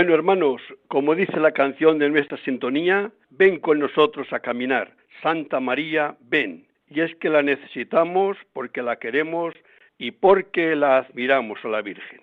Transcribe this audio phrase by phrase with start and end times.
[0.00, 4.94] Bueno, hermanos, como dice la canción de nuestra sintonía, ven con nosotros a caminar.
[5.22, 6.64] Santa María, ven.
[6.88, 9.52] Y es que la necesitamos porque la queremos
[9.98, 12.22] y porque la admiramos a la Virgen.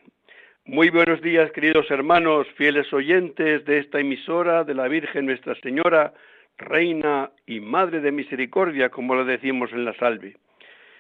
[0.66, 6.16] Muy buenos días, queridos hermanos, fieles oyentes de esta emisora de la Virgen Nuestra Señora,
[6.58, 10.36] Reina y Madre de Misericordia, como lo decimos en la salve.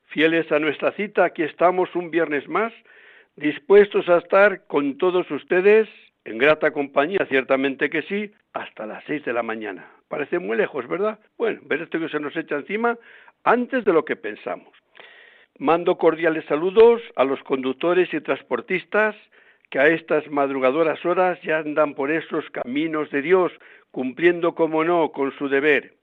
[0.09, 2.72] Fieles a nuestra cita, aquí estamos un viernes más,
[3.36, 5.89] dispuestos a estar con todos ustedes
[6.28, 9.89] en grata compañía, ciertamente que sí, hasta las seis de la mañana.
[10.09, 11.19] Parece muy lejos, ¿verdad?
[11.38, 12.97] Bueno, ver esto que se nos echa encima
[13.45, 14.73] antes de lo que pensamos.
[15.58, 19.16] Mando cordiales saludos a los conductores y transportistas
[19.69, 23.53] que a estas madrugadoras horas ya andan por esos caminos de Dios,
[23.91, 25.94] cumpliendo, como no, con su deber.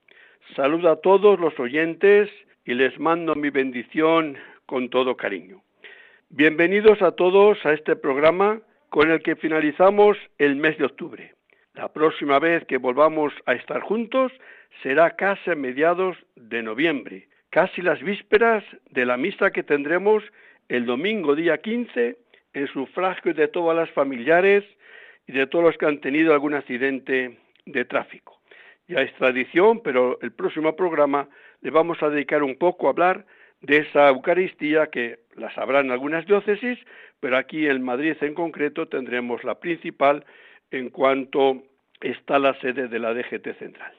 [0.56, 2.30] Saludo a todos los oyentes
[2.64, 5.60] y les mando mi bendición con todo cariño.
[6.30, 8.62] Bienvenidos a todos a este programa
[8.94, 11.34] con el que finalizamos el mes de octubre.
[11.74, 14.30] La próxima vez que volvamos a estar juntos
[14.84, 20.22] será casi a mediados de noviembre, casi las vísperas de la misa que tendremos
[20.68, 22.16] el domingo día 15
[22.52, 24.62] en sufragio de todas las familiares
[25.26, 28.38] y de todos los que han tenido algún accidente de tráfico.
[28.86, 31.28] Ya es tradición, pero el próximo programa
[31.62, 33.26] le vamos a dedicar un poco a hablar
[33.64, 36.78] de esa Eucaristía que la sabrán algunas diócesis,
[37.20, 40.24] pero aquí en Madrid en concreto tendremos la principal
[40.70, 41.62] en cuanto
[42.00, 43.92] está la sede de la DGT Central.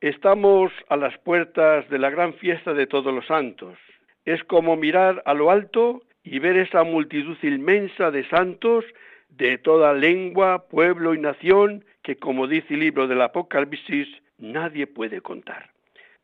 [0.00, 3.78] Estamos a las puertas de la gran fiesta de todos los santos.
[4.24, 8.84] Es como mirar a lo alto y ver esa multitud inmensa de santos
[9.28, 15.20] de toda lengua, pueblo y nación que, como dice el libro del Apocalipsis, nadie puede
[15.20, 15.70] contar.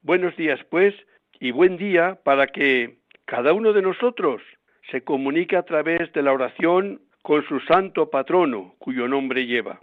[0.02, 0.94] Buenos días, pues,
[1.41, 4.43] y buen día para que cada uno de nosotros
[4.91, 9.81] se comunique a través de la oración con su santo patrono, cuyo nombre lleva.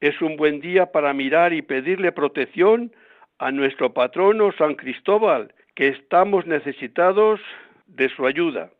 [0.00, 2.92] Es un buen día para mirar y pedirle protección
[3.38, 7.40] a nuestro patrono San Cristóbal, que estamos necesitados
[7.86, 8.70] de su ayuda.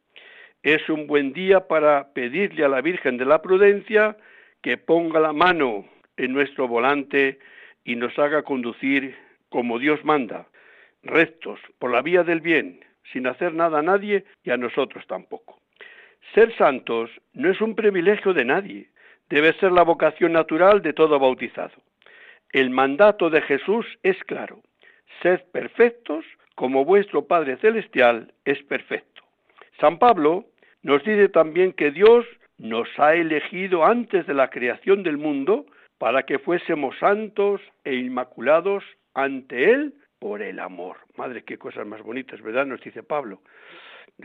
[0.62, 4.16] Es un buen día para pedirle a la Virgen de la Prudencia
[4.62, 5.84] que ponga la mano
[6.16, 7.38] en nuestro volante
[7.84, 9.16] y nos haga conducir
[9.48, 10.46] como Dios manda,
[11.02, 15.60] rectos, por la vía del bien, sin hacer nada a nadie y a nosotros tampoco.
[16.34, 18.88] Ser santos no es un privilegio de nadie,
[19.28, 21.74] debe ser la vocación natural de todo bautizado.
[22.52, 24.60] El mandato de Jesús es claro,
[25.22, 26.24] sed perfectos
[26.54, 29.22] como vuestro Padre Celestial es perfecto.
[29.80, 30.44] San Pablo
[30.82, 32.26] nos dice también que Dios
[32.58, 35.66] nos ha elegido antes de la creación del mundo
[35.98, 38.84] para que fuésemos santos e inmaculados
[39.14, 40.98] ante Él por el amor.
[41.16, 42.64] Madre, qué cosas más bonitas, ¿verdad?
[42.64, 43.42] Nos dice Pablo,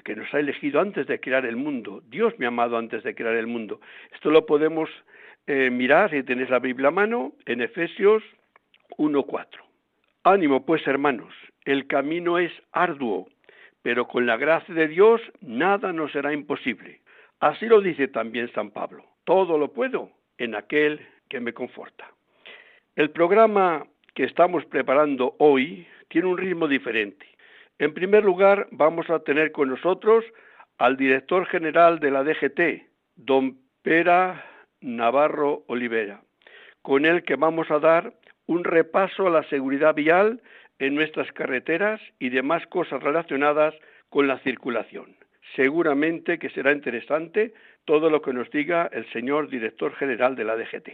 [0.04, 2.04] que nos ha elegido antes de crear el mundo.
[2.08, 3.82] Dios me ha amado antes de crear el mundo.
[4.14, 4.92] Esto lo podemos
[5.48, 8.22] eh, mirar, si tenéis la Biblia a mano, en Efesios
[9.00, 9.48] 1.4.
[10.24, 11.34] Ánimo, pues, hermanos,
[11.66, 13.28] el camino es arduo,
[13.82, 17.02] pero con la gracia de Dios nada nos será imposible.
[17.40, 19.04] Así lo dice también San Pablo.
[19.24, 22.08] Todo lo puedo en aquel que me conforta.
[22.96, 27.24] El programa que estamos preparando hoy tiene un ritmo diferente.
[27.78, 30.26] En primer lugar, vamos a tener con nosotros
[30.80, 34.44] al director general de la DGT, don Pera
[34.82, 36.24] Navarro Olivera,
[36.82, 38.14] con el que vamos a dar
[38.48, 40.42] un repaso a la seguridad vial
[40.80, 43.76] en nuestras carreteras y demás cosas relacionadas
[44.10, 45.16] con la circulación.
[45.56, 47.54] Seguramente que será interesante
[47.86, 50.90] todo lo que nos diga el señor director general de la DGT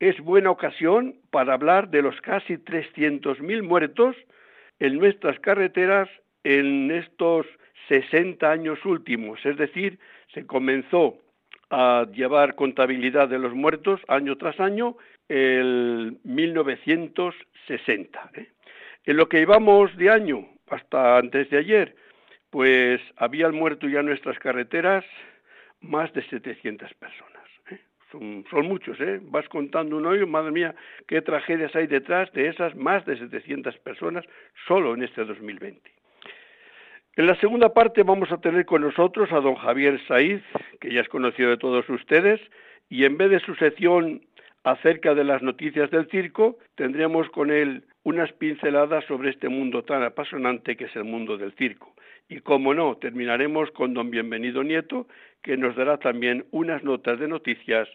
[0.00, 4.16] es buena ocasión para hablar de los casi 300.000 muertos
[4.80, 6.08] en nuestras carreteras
[6.42, 7.46] en estos
[7.88, 9.44] 60 años últimos.
[9.46, 9.98] Es decir,
[10.32, 11.18] se comenzó
[11.70, 14.96] a llevar contabilidad de los muertos año tras año
[15.28, 18.30] en 1960.
[18.34, 18.48] ¿eh?
[19.04, 21.94] En lo que llevamos de año hasta antes de ayer,
[22.50, 25.04] pues habían muerto ya en nuestras carreteras
[25.80, 27.33] más de 700 personas
[28.50, 29.20] son, muchos, ¿eh?
[29.22, 30.74] Vas contando un hoyo, madre mía,
[31.06, 34.24] qué tragedias hay detrás de esas más de 700 personas
[34.66, 35.80] solo en este 2020.
[37.16, 40.42] En la segunda parte vamos a tener con nosotros a don Javier Saiz,
[40.80, 42.40] que ya es conocido de todos ustedes,
[42.88, 44.22] y en vez de su sección
[44.64, 50.02] acerca de las noticias del circo, tendremos con él unas pinceladas sobre este mundo tan
[50.02, 51.93] apasionante que es el mundo del circo.
[52.28, 55.06] Y como no, terminaremos con don Bienvenido Nieto,
[55.42, 57.88] que nos dará también unas notas de noticias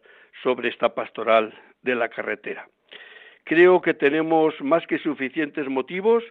[0.43, 2.69] sobre esta pastoral de la carretera.
[3.43, 6.23] Creo que tenemos más que suficientes motivos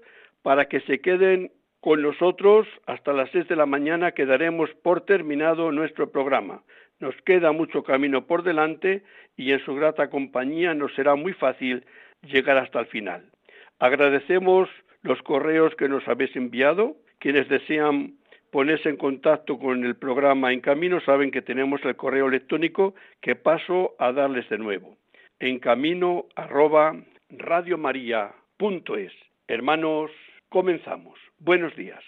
[0.42, 1.50] para que se queden
[1.80, 6.62] con nosotros hasta las seis de la mañana que daremos por terminado nuestro programa.
[7.00, 9.02] Nos queda mucho camino por delante
[9.36, 11.84] y en su grata compañía nos será muy fácil
[12.22, 13.30] llegar hasta el final.
[13.78, 14.68] Agradecemos
[15.02, 16.96] los correos que nos habéis enviado.
[17.18, 18.14] Quienes desean
[18.50, 23.34] ponerse en contacto con el programa En Camino saben que tenemos el correo electrónico que
[23.34, 24.96] paso a darles de nuevo.
[25.40, 26.96] En camino arroba
[27.30, 29.12] radiomaria.es.
[29.46, 30.10] Hermanos,
[30.48, 31.18] comenzamos.
[31.38, 32.02] Buenos días.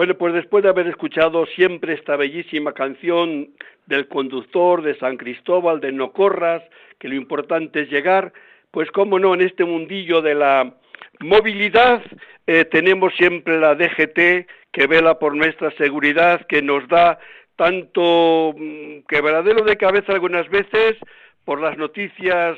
[0.00, 3.50] Bueno, pues después de haber escuchado siempre esta bellísima canción
[3.84, 6.62] del conductor de San Cristóbal, de No Corras,
[6.98, 8.32] que lo importante es llegar,
[8.70, 10.72] pues cómo no, en este mundillo de la
[11.18, 12.02] movilidad
[12.46, 17.18] eh, tenemos siempre la DGT que vela por nuestra seguridad, que nos da
[17.56, 20.96] tanto mm, quebradero de cabeza algunas veces
[21.44, 22.56] por las noticias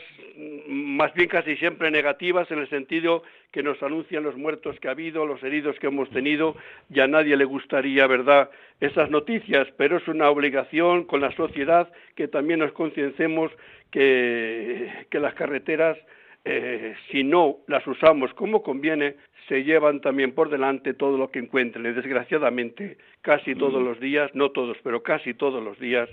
[0.69, 4.93] más bien casi siempre negativas en el sentido que nos anuncian los muertos que ha
[4.93, 6.57] habido, los heridos que hemos tenido,
[6.91, 8.51] y a nadie le gustaría, ¿verdad?,
[8.81, 13.53] esas noticias, pero es una obligación con la sociedad que también nos conciencemos
[13.91, 15.97] que, que las carreteras,
[16.45, 19.15] eh, si no las usamos como conviene,
[19.49, 21.87] se llevan también por delante todo lo que encuentren.
[21.87, 26.09] Y desgraciadamente, casi todos los días, no todos, pero casi todos los días,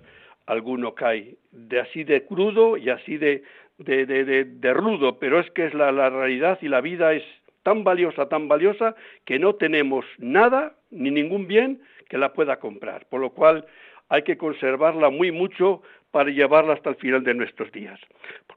[0.50, 3.44] alguno cae de así de crudo y así de,
[3.80, 4.06] de,
[4.46, 7.24] de, rudo, pero es que es la, la realidad y la vida es
[7.64, 8.96] tan valiosa, tan valiosa,
[9.26, 13.66] que no tenemos nada, ni ningún bien que la pueda comprar, por lo cual
[14.10, 15.82] hay que conservarla muy mucho
[16.12, 18.00] para llevarla hasta el final de nuestros días.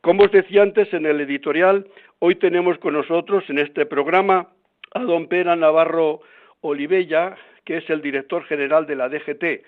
[0.01, 1.87] Como os decía antes en el editorial,
[2.19, 4.49] hoy tenemos con nosotros en este programa
[4.95, 6.21] a don Pera Navarro
[6.63, 9.65] Olivella, que es el director general de la DGT.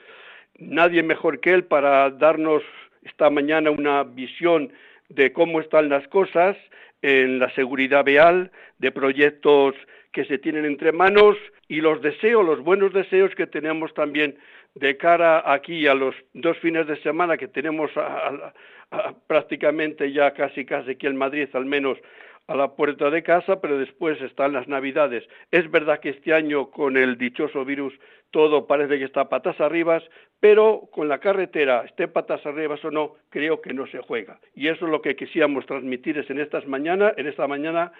[0.59, 2.63] Nadie mejor que él para darnos
[3.03, 4.73] esta mañana una visión
[5.09, 6.57] de cómo están las cosas
[7.03, 9.75] en la seguridad vial, de proyectos
[10.13, 11.37] que se tienen entre manos
[11.69, 14.39] y los deseos, los buenos deseos que tenemos también
[14.75, 18.53] de cara aquí a los dos fines de semana que tenemos a,
[19.27, 21.99] prácticamente ya casi casi aquí en Madrid al menos
[22.47, 25.25] a la puerta de casa, pero después están las Navidades.
[25.51, 27.95] Es verdad que este año con el dichoso virus
[28.31, 30.03] todo parece que está patas arriba,
[30.45, 34.39] pero con la carretera, esté patas arriba o no, creo que no se juega.
[34.55, 37.93] Y eso es lo que quisiéramos transmitir en estas mañanas, en esta mañana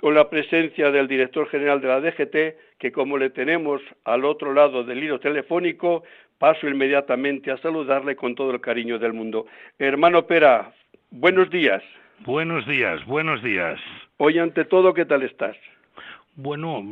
[0.00, 4.52] con la presencia del director general de la DGT, que como le tenemos al otro
[4.52, 6.02] lado del hilo telefónico,
[6.36, 9.46] paso inmediatamente a saludarle con todo el cariño del mundo.
[9.78, 10.72] Hermano Pera,
[11.12, 11.84] buenos días.
[12.26, 13.78] Buenos días, buenos días.
[14.16, 15.56] Hoy ante todo, ¿qué tal estás?
[16.36, 16.82] Bueno,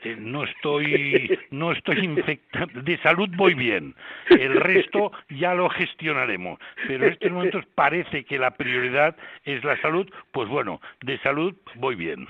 [0.00, 2.66] eh, no estoy, no estoy infectado.
[2.82, 3.94] De salud voy bien.
[4.28, 6.58] El resto ya lo gestionaremos.
[6.86, 10.08] Pero en estos momentos parece que la prioridad es la salud.
[10.32, 12.26] Pues bueno, de salud voy bien.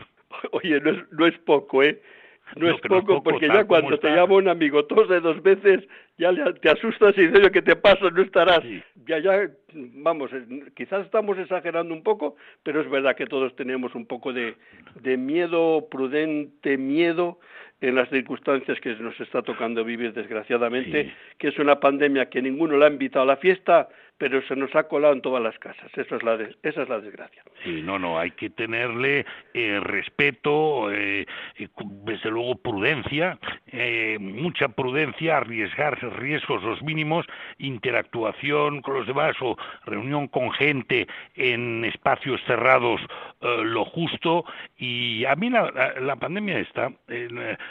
[0.52, 2.00] Oye, no es, no es poco, ¿eh?
[2.56, 5.86] No, es poco, porque ya cuando te llama un amigo de dos veces,
[6.16, 8.10] ya te asustas y dices, ¿qué te pasa?
[8.10, 8.62] No estarás.
[9.06, 10.30] Ya, ya, vamos,
[10.74, 14.56] quizás estamos exagerando un poco, pero es verdad que todos tenemos un poco de,
[15.00, 17.38] de miedo, prudente miedo
[17.80, 22.76] en las circunstancias que nos está tocando vivir, desgraciadamente, que es una pandemia que ninguno
[22.76, 25.90] la ha invitado a la fiesta, pero se nos ha colado en todas las casas.
[25.96, 27.42] Esa es la, esa es la desgracia.
[27.64, 31.26] Sí, no, no, hay que tenerle eh, respeto, eh,
[32.04, 33.38] desde luego prudencia,
[33.72, 37.26] eh, mucha prudencia, arriesgar riesgos los mínimos,
[37.58, 43.00] interactuación con los demás o reunión con gente en espacios cerrados
[43.40, 44.44] lo justo.
[44.76, 46.90] Y a mí la, pandemia esta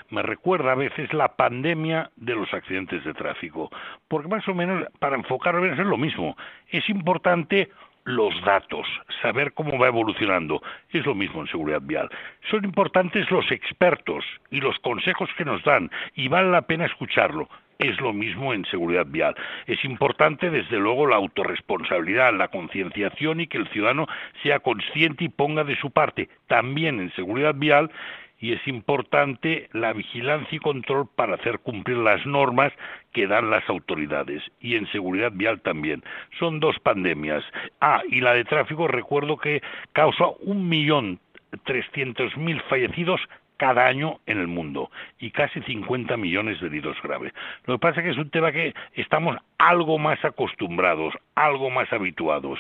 [0.09, 3.69] me recuerda a veces la pandemia de los accidentes de tráfico,
[4.07, 6.35] porque más o menos para enfocarlo bien es lo mismo
[6.69, 7.69] es importante
[8.07, 8.87] los datos,
[9.21, 10.61] saber cómo va evolucionando.
[10.91, 12.09] Es lo mismo en seguridad vial.
[12.49, 17.49] Son importantes los expertos y los consejos que nos dan y vale la pena escucharlo.
[17.79, 19.35] Es lo mismo en seguridad vial.
[19.65, 24.07] Es importante, desde luego, la autorresponsabilidad, la concienciación y que el ciudadano
[24.41, 26.29] sea consciente y ponga de su parte.
[26.47, 27.91] También en seguridad vial
[28.39, 32.72] y es importante la vigilancia y control para hacer cumplir las normas
[33.13, 36.03] que dan las autoridades y en seguridad vial también.
[36.39, 37.44] Son dos pandemias.
[37.82, 39.62] Ah, y la de tráfico recuerdo que
[39.94, 41.20] causa un millón
[41.63, 43.22] trescientos mil fallecidos
[43.58, 47.34] cada año en el mundo y casi 50 millones de heridos graves.
[47.65, 51.91] Lo que pasa es que es un tema que estamos algo más acostumbrados, algo más
[51.91, 52.60] habituados.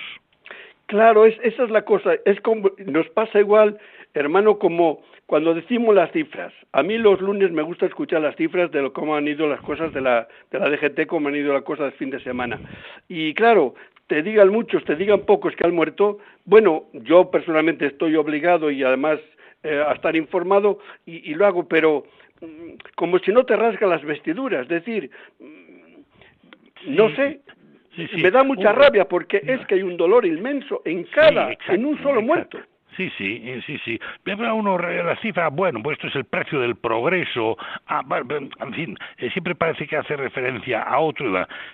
[0.87, 2.13] Claro, esa es la cosa.
[2.25, 3.77] Es como, nos pasa igual,
[4.13, 8.71] hermano, como cuando decimos las cifras, a mí los lunes me gusta escuchar las cifras
[8.71, 11.63] de cómo han ido las cosas de la, de la DGT, cómo han ido las
[11.63, 12.59] cosas del fin de semana.
[13.09, 13.75] Y claro,
[14.07, 18.83] te digan muchos, te digan pocos que han muerto, bueno, yo personalmente estoy obligado y
[18.83, 19.19] además
[19.63, 22.05] eh, a estar informado y, lo hago, pero
[22.41, 27.41] mm, como si no te rasga las vestiduras, es decir, mm, no sé,
[28.17, 32.01] me da mucha rabia porque es que hay un dolor inmenso en cada, en un
[32.01, 32.59] solo muerto.
[32.97, 33.99] Sí, sí, eh, sí, sí.
[34.23, 37.55] Pero uno la cifra, bueno, pues esto es el precio del progreso.
[37.85, 38.03] Ah,
[38.59, 41.31] en fin, eh, siempre parece que hace referencia a otro.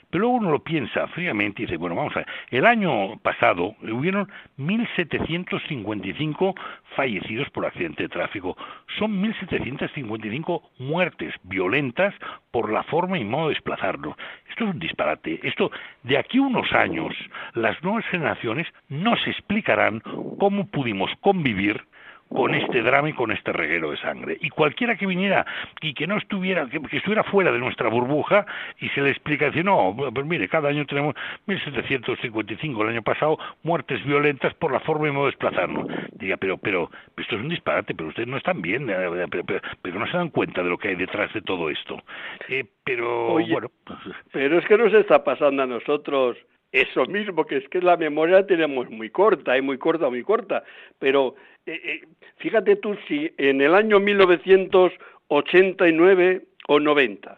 [0.10, 2.28] Pero luego uno lo piensa fríamente y dice, bueno, vamos a ver.
[2.52, 4.28] El año pasado hubieron
[4.58, 6.54] 1.755
[6.98, 8.58] fallecidos por accidente de tráfico.
[9.00, 12.14] Son 1.755 muertes violentas
[12.52, 14.18] por la forma y modo de desplazarnos.
[14.50, 15.40] Esto es un disparate.
[15.42, 15.72] Esto,
[16.04, 17.16] de aquí a unos años,
[17.54, 20.02] las nuevas generaciones no se explicarán
[20.38, 21.86] cómo pudimos convivir
[22.34, 24.38] con este drama y con este reguero de sangre.
[24.42, 25.46] Y cualquiera que viniera
[25.82, 28.46] y que no estuviera, que, estuviera fuera de nuestra burbuja
[28.80, 31.16] y se le explica, decir, no, pues mire, cada año tenemos
[31.48, 35.88] 1.755 el año pasado muertes violentas por la forma y modo de desplazarnos.
[36.14, 39.28] Diga, pero, pero, esto es un disparate, pero ustedes no están bien, eh,
[39.82, 42.02] pero, no se dan cuenta de lo que hay detrás de todo esto.
[42.50, 43.70] Eh, pero, bueno.
[43.86, 44.00] Pues,
[44.32, 46.38] pero es que nos está pasando a nosotros
[46.74, 50.66] eso mismo, que es que la memoria tenemos muy corta, y muy corta, muy corta,
[51.00, 52.02] pero eh, eh,
[52.38, 57.38] fíjate tú si en el año 1989 o 90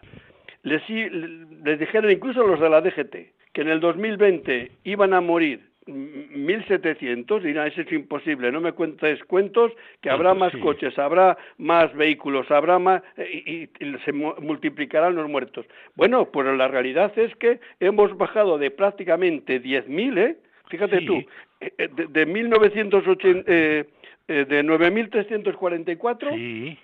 [0.62, 3.14] les, les dijeron incluso los de la DGT
[3.52, 9.22] que en el 2020 iban a morir 1.700, dirán, eso es imposible, no me cuentes
[9.24, 13.68] cuentos, que habrá más coches, habrá más vehículos, habrá más, y,
[14.04, 15.66] se multiplicarán los muertos.
[15.94, 20.36] Bueno, pues la realidad es que hemos bajado de prácticamente 10.000, ¿eh?
[20.68, 21.14] Fíjate tú,
[21.60, 23.86] eh, eh, de, de 1980, eh,
[24.28, 26.78] eh, de 9.344 sí.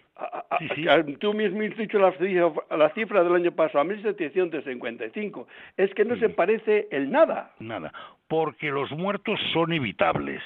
[1.18, 2.14] tú mismo has dicho la,
[2.76, 5.47] la, cifra del año pasado, a 1.755.
[5.76, 7.52] Es que no se parece el nada.
[7.59, 7.92] Nada
[8.33, 10.41] porque los muertos son evitables,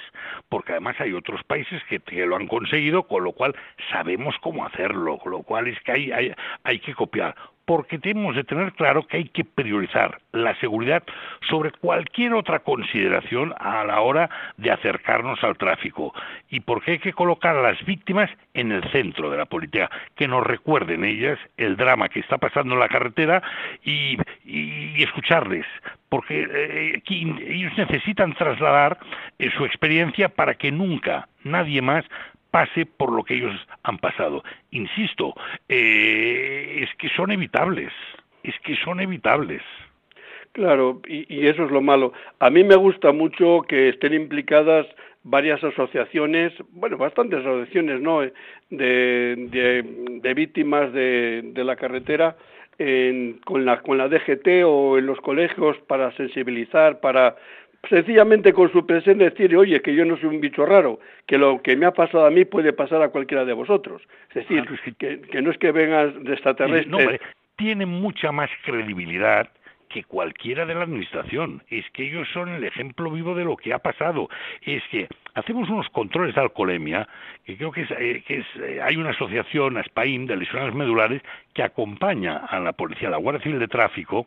[0.48, 3.54] porque además hay otros países que, lo han conseguido, con lo cual
[3.92, 6.32] sabemos cómo hacerlo, con lo cual es que hay, hay,
[6.64, 11.02] hay que copiar porque tenemos de tener claro que hay que priorizar la seguridad
[11.48, 16.14] sobre cualquier otra consideración a la hora de acercarnos al tráfico.
[16.48, 20.28] Y porque hay que colocar a las víctimas en el centro de la política, que
[20.28, 23.42] nos recuerden ellas el drama que está pasando en la carretera
[23.84, 24.16] y,
[25.02, 25.66] escucharles,
[26.08, 28.98] porque eh, ellos necesitan trasladar
[29.38, 32.04] eh, su experiencia para que nunca nadie más
[32.56, 34.42] pase por lo que ellos han pasado.
[34.70, 35.34] Insisto,
[35.68, 37.92] eh, es que son evitables,
[38.42, 39.60] es que son evitables.
[40.52, 42.14] Claro, y, eso es lo malo.
[42.38, 44.86] A mí me gusta mucho que estén implicadas
[45.22, 48.32] varias asociaciones, bueno, bastantes asociaciones, ¿no?, de,
[48.70, 52.38] de, víctimas de, de, la carretera
[53.44, 57.36] con, la, con la DGT o en los colegios para sensibilizar, para
[57.88, 61.62] sencillamente con su presencia decir, oye, que yo no soy un bicho raro, que lo
[61.62, 64.02] que me ha pasado a mí puede pasar a cualquiera de vosotros.
[64.30, 64.64] Es decir,
[64.98, 66.88] que, no es que vengas de extraterrestres.
[66.88, 66.98] No,
[67.56, 69.48] tiene mucha más credibilidad
[69.88, 71.62] que cualquiera de la administración.
[71.68, 74.28] Es que ellos son el ejemplo vivo de lo que ha pasado.
[74.62, 77.06] Es que hacemos unos controles de alcoholemia,
[77.44, 81.22] que creo que, es, eh, que es, eh, hay una asociación, ASPAIM, de lesiones medulares,
[81.52, 84.26] que acompaña a la policía, a la Guardia Civil de Tráfico,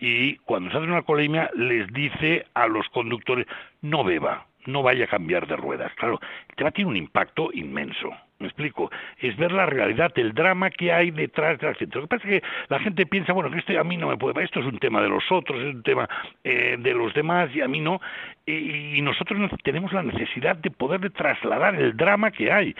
[0.00, 3.46] y cuando se hace una alcoholemia les dice a los conductores,
[3.82, 5.92] no beba, no vaya a cambiar de ruedas.
[5.94, 8.10] Claro, el tema tiene un impacto inmenso.
[8.40, 8.88] Me explico,
[9.18, 11.96] es ver la realidad, el drama que hay detrás de la gente.
[11.96, 14.16] Lo que pasa es que la gente piensa, bueno, que esto a mí no me
[14.16, 16.08] puede, esto es un tema de los otros, es un tema
[16.44, 18.00] eh, de los demás y a mí no.
[18.46, 22.76] Y, nosotros tenemos la necesidad de poder trasladar el drama que hay.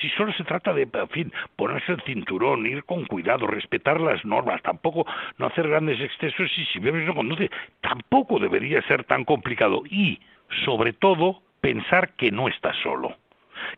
[0.00, 4.24] Si solo se trata de, en fin, ponerse el cinturón, ir con cuidado, respetar las
[4.24, 5.04] normas, tampoco
[5.38, 7.50] no hacer grandes excesos y si bebes no conduce,
[7.80, 9.82] tampoco debería ser tan complicado.
[9.90, 10.20] Y,
[10.64, 13.16] sobre todo, pensar que no estás solo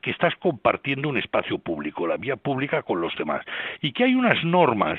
[0.01, 3.45] que estás compartiendo un espacio público, la vía pública con los demás,
[3.83, 4.99] y que hay unas normas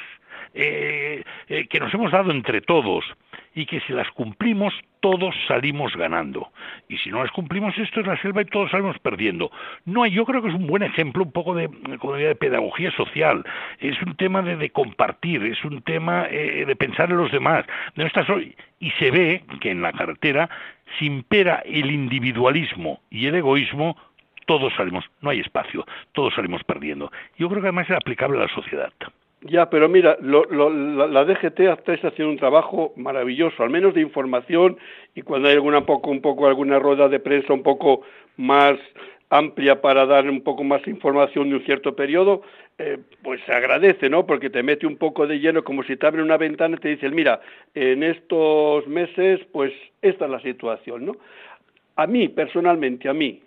[0.53, 3.03] eh, eh, que nos hemos dado entre todos
[3.53, 6.49] y que si las cumplimos todos salimos ganando.
[6.89, 9.51] Y si no las cumplimos esto es la selva y todos salimos perdiendo.
[9.85, 13.45] No yo creo que es un buen ejemplo un poco de, de pedagogía social.
[13.79, 17.65] Es un tema de, compartir es un tema eh, de pensar en los demás.
[17.95, 20.49] No estás hoy y se ve que en la carretera
[20.97, 23.95] se impera el individualismo y el egoísmo
[24.45, 27.11] todos salimos, no hay espacio, todos salimos perdiendo.
[27.37, 28.91] Yo creo que además es aplicable a la sociedad.
[29.41, 34.77] Ya, pero mira, la, DGT está haciendo un trabajo maravilloso, al menos de información
[35.13, 38.01] y cuando hay alguna poco, un poco alguna rueda de prensa un poco
[38.37, 38.75] más
[39.29, 42.41] amplia para dar un poco más información de un cierto periodo,
[42.77, 44.25] eh, pues se agradece, ¿no?
[44.25, 46.89] Porque te mete un poco de lleno como si te abre una ventana y te
[46.89, 47.41] dicen, mira,
[47.73, 51.17] en estos meses, pues esta es la situación, ¿no?
[51.95, 53.41] A mí, personalmente, a mí,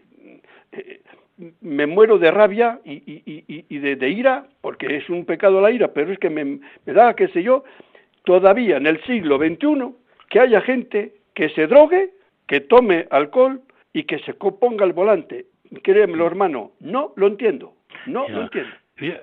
[1.61, 6.19] me muero de rabia y, de, ira, porque es un pecado la ira, pero es
[6.19, 7.65] que me, da, qué sé yo,
[8.25, 9.95] todavía en el siglo XXI,
[10.29, 12.11] que haya gente que se drogue,
[12.47, 13.61] que tome alcohol
[13.93, 15.47] y que se ponga al volante.
[15.83, 17.75] Créemelo, hermano, no lo entiendo,
[18.07, 18.71] no lo entiendo.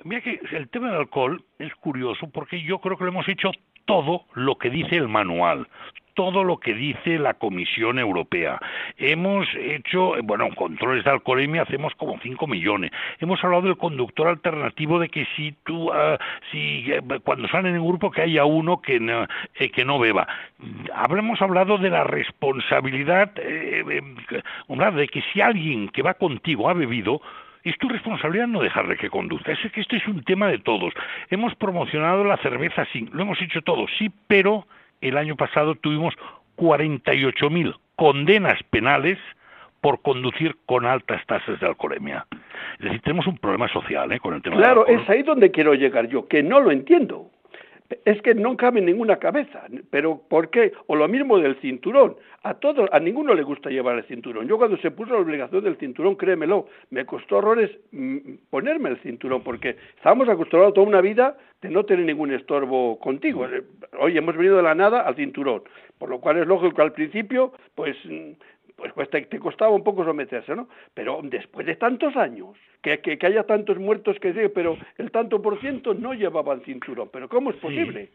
[0.03, 3.51] Mira que el tema del alcohol es curioso porque yo creo que lo hemos hecho
[3.85, 5.67] todo lo que dice el manual,
[6.15, 8.57] todo lo que dice la Comisión Europea.
[8.97, 12.91] Hemos hecho, bueno, controles de alcoholemia hacemos como 5 millones.
[13.19, 16.17] Hemos hablado del conductor alternativo de que si tú, uh,
[16.51, 20.27] si eh, cuando salen en grupo que haya uno que no, eh, que no beba.
[20.93, 27.21] Habremos hablado de la responsabilidad, eh, de que si alguien que va contigo ha bebido,
[27.69, 29.51] es tu responsabilidad no dejarle que conduzca.
[29.51, 30.93] Es que este es un tema de todos.
[31.29, 34.67] Hemos promocionado la cerveza, sí, lo hemos hecho todos, sí, pero
[35.01, 36.13] el año pasado tuvimos
[36.57, 39.17] 48.000 condenas penales
[39.81, 42.25] por conducir con altas tasas de alcoholemia.
[42.79, 44.19] Es decir, tenemos un problema social ¿eh?
[44.19, 47.29] con el tema Claro, es ahí donde quiero llegar yo, que no lo entiendo.
[48.03, 49.63] Es que no cabe en ninguna cabeza.
[49.91, 50.73] Pero ¿por qué?
[50.87, 52.15] O lo mismo del cinturón.
[52.43, 54.47] A todos, a ninguno le gusta llevar el cinturón.
[54.47, 58.17] Yo cuando se puso la obligación del cinturón, créemelo, me costó horrores mm,
[58.49, 63.47] ponerme el cinturón, porque estábamos acostumbrados toda una vida de no tener ningún estorbo contigo.
[63.99, 65.63] Hoy hemos venido de la nada al cinturón,
[65.97, 67.95] por lo cual es lógico que al principio, pues
[68.93, 70.67] pues, te, costaba un poco someterse, ¿no?
[70.93, 75.41] Pero después de tantos años, que, que, haya tantos muertos que sí, pero el tanto
[75.41, 78.09] por ciento no llevaban cinturón, pero ¿cómo es posible?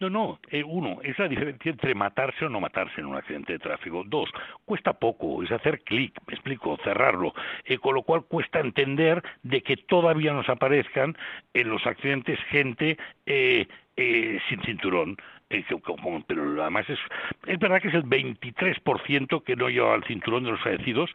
[0.00, 3.54] No, no, eh, uno, es la diferencia entre matarse o no matarse en un accidente
[3.54, 4.04] de tráfico.
[4.06, 4.30] Dos,
[4.64, 9.60] cuesta poco, es hacer clic, me explico, cerrarlo, eh, con lo cual cuesta entender de
[9.62, 11.16] que todavía nos aparezcan
[11.52, 13.66] en los accidentes gente eh,
[14.48, 15.16] sin cinturón
[16.26, 16.98] pero además es,
[17.46, 21.10] es verdad que es el 23% que no lleva el cinturón de los fallecidos,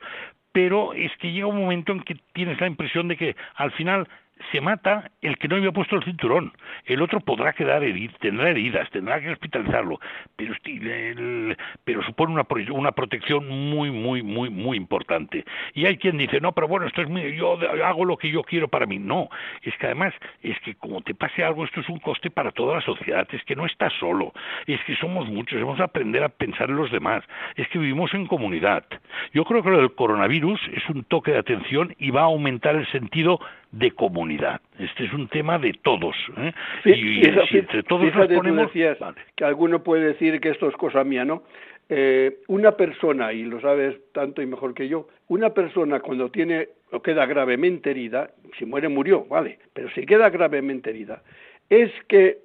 [0.52, 4.08] pero es que llega un momento en que tienes la impresión de que al final
[4.52, 6.54] se mata el que no había puesto el cinturón.
[6.86, 10.00] El otro podrá quedar herido, tendrá heridas, tendrá que hospitalizarlo,
[10.36, 15.46] pero, supone una, una protección muy, muy, muy, muy importante.
[15.74, 18.44] Y hay quien dice, no, pero bueno, esto es mío, yo hago lo que yo
[18.44, 19.00] quiero para mí.
[19.00, 19.30] No,
[19.62, 22.76] es que además, es que como te pase algo, esto es un coste para toda
[22.76, 24.34] la sociedad, es que no estás solo,
[24.68, 27.24] es que somos muchos, vamos a aprender a pensar en los demás,
[27.56, 28.86] es que vivimos en comunidad.
[29.34, 32.76] Yo creo que lo del coronavirus es un toque de atención y va a aumentar
[32.76, 33.40] el sentido
[33.74, 34.62] de comunidad.
[34.78, 36.16] Este es un tema de todos.
[36.38, 36.54] ¿eh?
[36.86, 37.26] y,
[37.58, 38.72] entre todos ponemos...
[38.72, 41.44] que alguno puede decir que esto es cosa mía, ¿no?
[41.90, 46.70] Eh, una persona, y lo sabes tanto y mejor que yo, una persona cuando tiene
[46.92, 51.24] o queda gravemente herida, si muere murió, vale, pero si queda gravemente herida,
[51.70, 52.38] es que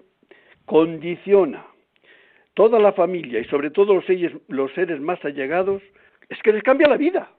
[0.65, 1.65] condiciona
[2.55, 5.83] toda la familia y sobre todo los seres, los seres más allegados,
[6.29, 7.31] es que les cambia la vida.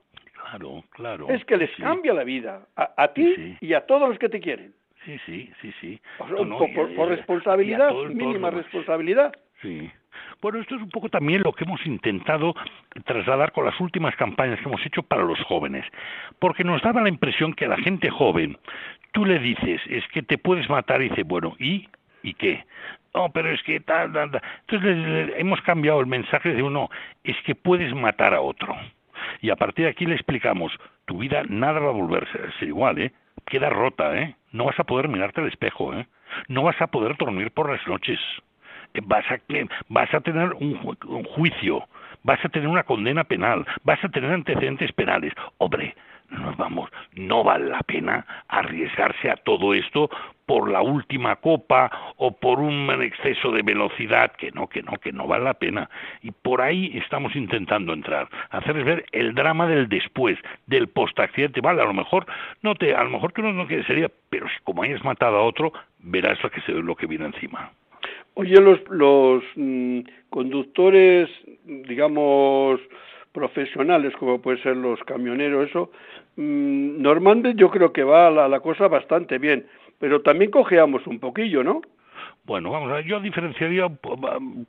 [0.49, 1.29] Claro, claro.
[1.29, 1.81] Es que les Sí.
[1.81, 3.57] cambia la vida, a, a ti Sí.
[3.61, 4.73] y a todos los que te quieren.
[5.05, 6.01] Sí, sí, sí, sí.
[6.17, 9.33] Por, No, no, por- y- por- y- por y a responsabilidad, mínima responsabilidad.
[9.61, 9.89] Sí.
[10.41, 12.53] Bueno, esto es un poco también lo que hemos intentado
[13.05, 15.85] trasladar con las últimas campañas que hemos hecho para los jóvenes,
[16.39, 18.57] porque nos daba la impresión que a la gente joven
[19.11, 21.87] tú le dices, es que te puedes matar y dice, bueno, ¿y?
[22.23, 22.65] ¿Y qué?
[23.13, 24.41] No, pero es que tal, tal, tal.
[24.61, 26.89] Entonces le- le- hemos cambiado el mensaje de uno,
[27.23, 28.75] es que puedes matar a otro.
[29.41, 30.71] Y a partir de aquí le explicamos,
[31.05, 33.11] tu vida nada va a volverse ser igual, ¿eh?
[33.45, 34.35] Queda rota, ¿eh?
[34.51, 36.05] No vas a poder mirarte al espejo, ¿eh?
[36.47, 38.19] No vas a poder dormir por las noches.
[38.93, 39.39] Eh, Vas a,
[39.87, 41.87] vas a tener un, ju- un juicio,
[42.23, 45.33] vas a tener una condena penal, vas a tener antecedentes penales.
[45.57, 45.95] Hombre,
[46.31, 50.09] nos vamos, no vale la pena arriesgarse a todo esto
[50.45, 55.11] por la última copa o por un exceso de velocidad, que no, que no, que
[55.11, 55.87] no vale la pena.
[56.23, 61.61] Y por ahí estamos intentando entrar, hacerles ver el drama del después, del postaccidente.
[61.61, 62.25] Vale, a lo mejor
[62.63, 65.37] no te, a lo mejor tú no, no quieres sería, pero si como hayas matado
[65.37, 67.71] a otro, verás lo que se, lo que viene encima.
[68.33, 69.99] Oye, los, los mm,
[70.31, 71.29] conductores,
[71.65, 72.79] digamos,
[73.31, 75.91] profesionales, como pueden ser los camioneros, eso,
[76.35, 79.67] mm, normalmente yo creo que va la, la cosa bastante bien,
[79.99, 81.81] pero también cojeamos un poquillo, ¿no?
[82.45, 83.87] Bueno, vamos, a ver, yo diferenciaría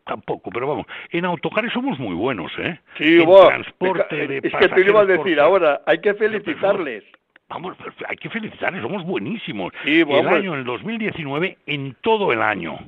[0.04, 2.78] tampoco, pero vamos, en autocares somos muy buenos, ¿eh?
[2.98, 7.04] Sí, en transporte de es que te iba a decir ahora, hay que felicitarles.
[7.50, 7.76] Vamos,
[8.08, 9.72] hay que felicitarles, somos buenísimos.
[9.84, 10.32] Sí, el vamos.
[10.32, 12.78] año, el 2019, en todo el año,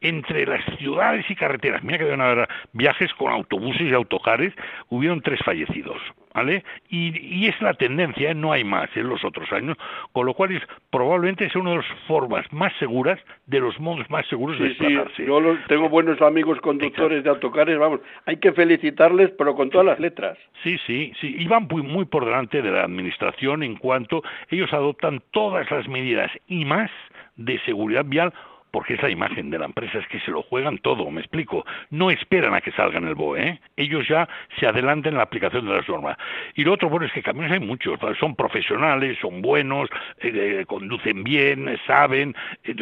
[0.00, 4.52] entre las ciudades y carreteras, mira que deben haber viajes con autobuses y autocares,
[4.88, 5.98] hubieron tres fallecidos,
[6.34, 6.64] ¿vale?
[6.88, 9.76] Y, y es la tendencia, no hay más en los otros años,
[10.12, 14.08] con lo cual es probablemente es una de las formas más seguras, de los modos
[14.10, 15.26] más seguros de Sí, sí, desplazarse.
[15.26, 19.86] yo los- tengo buenos amigos conductores de autocares, vamos, hay que felicitarles, pero con todas
[19.86, 20.38] las letras.
[20.62, 24.72] Sí, sí, sí, y van muy, muy por delante de la administración en cuanto ellos
[24.72, 26.90] adoptan todas las medidas y más
[27.36, 28.32] de seguridad vial
[28.78, 31.66] porque es la imagen de la empresa, es que se lo juegan todo, me explico.
[31.90, 33.60] No esperan a que salga en el BOE, ¿eh?
[33.76, 34.28] ellos ya
[34.60, 36.16] se adelantan en la aplicación de las normas.
[36.54, 40.64] Y lo otro, bueno, es que camiones hay muchos, son profesionales, son buenos, eh, eh,
[40.64, 42.72] conducen bien, saben, eh,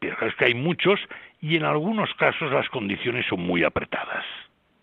[0.00, 0.98] pero es que hay muchos
[1.40, 4.24] y en algunos casos las condiciones son muy apretadas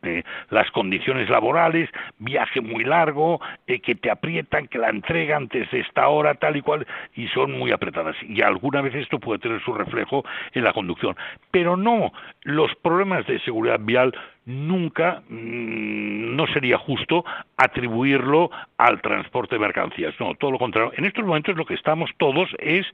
[0.03, 1.89] eh, las condiciones laborales,
[2.19, 6.57] viaje muy largo, eh, que te aprietan, que la entrega antes de esta hora, tal
[6.57, 6.85] y cual,
[7.15, 8.15] y son muy apretadas.
[8.23, 11.15] Y alguna vez esto puede tener su reflejo en la conducción.
[11.51, 12.11] Pero no,
[12.43, 14.13] los problemas de seguridad vial
[14.45, 17.23] nunca mm, no sería justo
[17.57, 20.13] atribuirlo al transporte de mercancías.
[20.19, 20.91] No, todo lo contrario.
[20.97, 22.85] En estos momentos lo que estamos todos es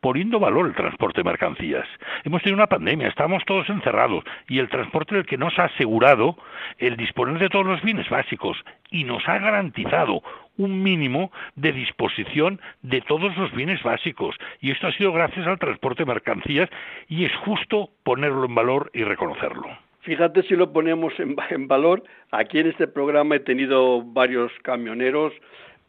[0.00, 1.86] poniendo valor el transporte de mercancías.
[2.24, 6.36] Hemos tenido una pandemia, estamos todos encerrados y el transporte el que nos ha asegurado
[6.78, 8.56] el disponer de todos los bienes básicos
[8.90, 10.22] y nos ha garantizado
[10.56, 14.36] un mínimo de disposición de todos los bienes básicos.
[14.60, 16.68] Y esto ha sido gracias al transporte de mercancías
[17.08, 19.87] y es justo ponerlo en valor y reconocerlo.
[20.08, 22.02] Fíjate si lo ponemos en, en valor.
[22.30, 25.34] Aquí en este programa he tenido varios camioneros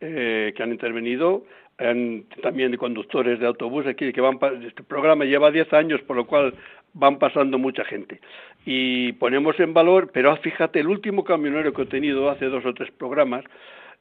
[0.01, 1.45] eh, que han intervenido,
[1.77, 4.37] en- también conductores de autobús aquí que van.
[4.67, 6.53] Este programa lleva 10 años, por lo cual
[6.91, 8.19] van pasando mucha gente.
[8.65, 12.73] Y ponemos en valor, pero fíjate, el último camionero que he tenido hace dos o
[12.73, 13.45] tres programas,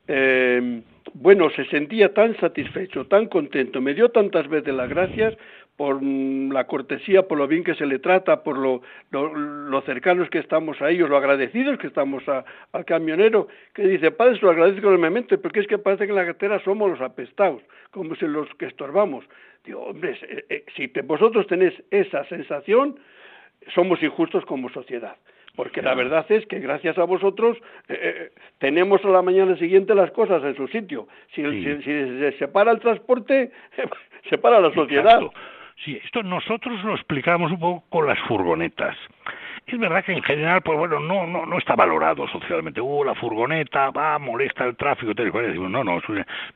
[0.09, 0.83] eh,
[1.15, 5.37] bueno, se sentía tan satisfecho, tan contento, me dio tantas veces las gracias
[5.79, 10.29] por la cortesía, por lo bien que se le trata, por lo, lo, lo cercanos
[10.29, 14.45] que estamos a ellos, lo agradecidos que estamos a- al camionero, que dice, padre, se
[14.45, 17.63] lo agradezco enormemente, porque es que parece que en la carretera somos los apestados,
[17.93, 19.25] como si los que estorbamos.
[19.65, 22.99] Digo, hombre, eh, eh, si te- vosotros tenéis esa sensación,
[23.73, 25.15] somos injustos como sociedad.
[25.55, 27.57] Porque la verdad es que gracias a vosotros
[27.89, 31.07] eh, eh, tenemos a la mañana siguiente las cosas en su sitio.
[31.37, 31.63] Si, Sí.
[31.65, 33.53] si- si se separa el transporte,
[34.29, 35.21] se para la sociedad.
[35.23, 35.33] Exacto.
[35.85, 38.97] Sí, esto nosotros lo explicamos un poco con las furgonetas.
[39.67, 42.81] Es verdad que en general, pues bueno, no, no, no está valorado socialmente.
[42.81, 45.29] Uh, la furgoneta va, molesta el tráfico, tal.
[45.29, 46.01] Y decimos, no, no,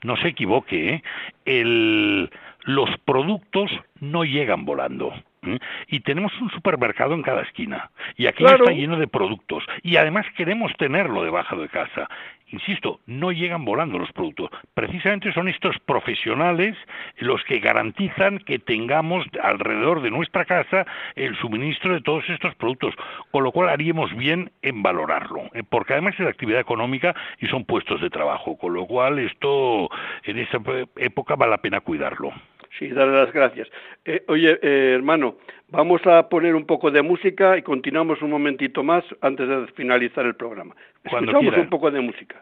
[0.02, 1.02] no se equivoque, ¿eh?
[1.44, 2.30] El,
[2.64, 5.12] los productos no llegan volando.
[5.42, 5.58] ¿Eh?
[5.88, 7.90] Y tenemos un supermercado en cada esquina.
[8.16, 8.64] Y aquí Claro.
[8.64, 9.64] está lleno de productos.
[9.82, 12.08] Y además queremos tenerlo debajo de casa.
[12.52, 14.50] Insisto, no llegan volando los productos.
[14.74, 16.76] Precisamente son estos profesionales
[17.16, 20.84] los que garantizan que tengamos alrededor de nuestra casa
[21.16, 22.94] el suministro de todos estos productos,
[23.30, 25.62] con lo cual haríamos bien en valorarlo, ¿eh?
[25.66, 29.88] porque además es actividad económica y son puestos de trabajo, con lo cual esto
[30.24, 30.58] en esa
[30.96, 32.32] época vale la pena cuidarlo.
[32.78, 33.68] Sí, darle las gracias.
[34.04, 35.36] Eh, oye, eh, hermano,
[35.68, 40.24] vamos a poner un poco de música y continuamos un momentito más antes de finalizar
[40.24, 40.74] el programa.
[41.08, 41.62] Cuando Escuchamos quiera.
[41.62, 42.40] un poco de música.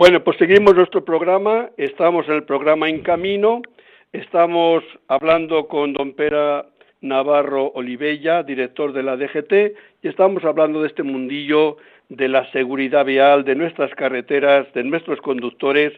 [0.00, 1.68] Bueno, pues seguimos nuestro programa.
[1.76, 3.60] Estamos en el programa En Camino.
[4.12, 6.64] Estamos hablando con don Pera
[7.02, 9.52] Navarro Olivella, director de la DGT,
[10.02, 11.76] y estamos hablando de este mundillo
[12.08, 15.92] de la seguridad vial, de nuestras carreteras, de nuestros conductores,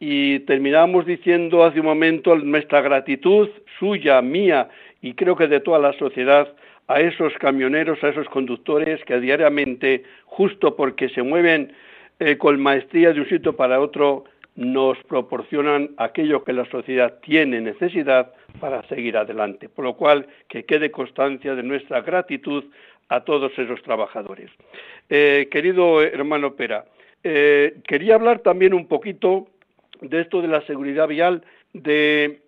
[0.00, 4.68] y terminamos diciendo hace un momento nuestra gratitud suya, mía,
[5.02, 6.48] y creo que de toda la sociedad,
[6.88, 11.72] a esos camioneros, a esos conductores que diariamente, justo porque se mueven
[12.18, 14.24] eh, con maestría de un sitio para otro,
[14.56, 19.68] nos proporcionan aquello que la sociedad tiene necesidad para seguir adelante.
[19.68, 22.64] Por lo cual, que quede constancia de nuestra gratitud
[23.08, 24.50] a todos esos trabajadores.
[25.08, 26.86] Eh, querido hermano Pera,
[27.22, 29.46] eh, quería hablar también un poquito
[30.00, 32.40] de esto de la seguridad vial, de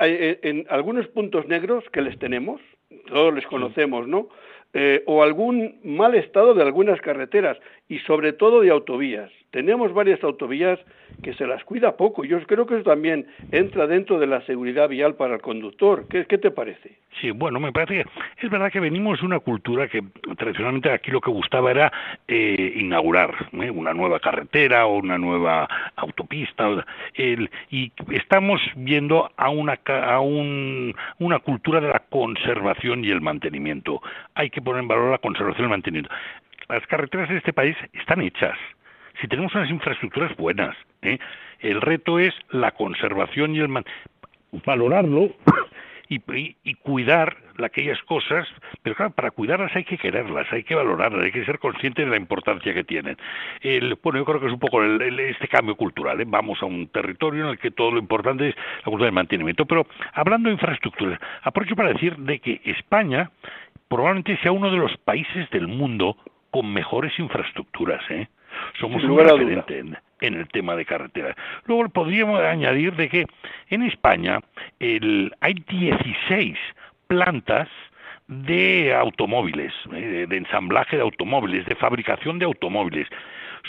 [0.00, 2.60] eh, en algunos puntos negros que les tenemos,
[3.06, 4.28] todos les conocemos, ¿no?
[4.72, 7.58] Eh, o algún mal estado de algunas carreteras
[7.88, 9.30] y sobre todo de autovías.
[9.50, 10.78] Tenemos varias autovías
[11.24, 12.24] que se las cuida poco.
[12.24, 16.06] Yo creo que eso también entra dentro de la seguridad vial para el conductor.
[16.08, 16.98] ¿Qué, te parece?
[17.20, 20.02] Sí, bueno, me parece que es verdad que venimos de una cultura que
[20.38, 21.92] tradicionalmente aquí lo que gustaba era
[22.28, 23.70] eh, inaugurar ¿eh?
[23.70, 26.84] una nueva carretera o una nueva autopista
[27.14, 33.20] el- y estamos viendo a una a un- una cultura de la conservación y el
[33.20, 34.00] mantenimiento.
[34.34, 36.14] Hay que poner en valor la conservación y el mantenimiento.
[36.68, 38.56] Las carreteras de este país están hechas.
[39.20, 41.18] Si tenemos unas infraestructuras buenas, ¿eh?
[41.60, 43.84] el reto es la conservación y el man-
[44.64, 45.30] valorarlo
[46.08, 46.20] y,
[46.64, 48.48] y- cuidar aquellas cosas,
[48.82, 52.10] pero claro, para cuidarlas hay que quererlas, hay que valorarlas, hay que ser consciente de
[52.10, 53.16] la importancia que tienen.
[53.60, 56.18] El, bueno, yo creo que es un poco el- este cambio cultural.
[56.20, 56.24] ¿eh?
[56.26, 59.66] Vamos a un territorio en el que todo lo importante es la cultura del mantenimiento.
[59.66, 63.30] Pero hablando de infraestructuras, aprovecho para decir de que España
[63.88, 66.16] probablemente sea uno de los países del mundo
[66.50, 68.02] con mejores infraestructuras.
[68.10, 68.26] ¿eh?
[68.78, 71.36] Somos un referente en, en el tema de carreteras.
[71.66, 73.26] Luego podríamos añadir de que
[73.68, 74.40] en España
[74.78, 76.56] el- hay 16
[77.06, 77.68] plantas
[78.28, 83.08] de automóviles, eh, de, de ensamblaje de automóviles, de fabricación de automóviles.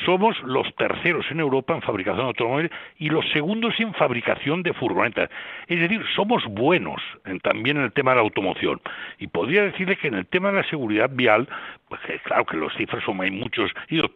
[0.05, 4.73] Somos los terceros en Europa en fabricación de automóviles y los segundos en fabricación de
[4.73, 5.29] furgonetas.
[5.67, 8.81] Es decir, somos buenos en- también en el tema de la automoción.
[9.19, 11.47] Y podría decirle que en el tema de la seguridad vial,
[11.87, 13.71] pues claro que los cifras son hay muchos,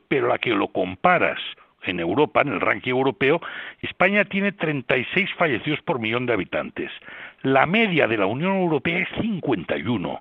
[0.08, 1.40] pero la que lo comparas
[1.84, 3.40] en Europa, en el ranking europeo,
[3.82, 6.92] España tiene 36 fallecidos por millón de habitantes.
[7.46, 10.20] La media de la Unión Europea es 51.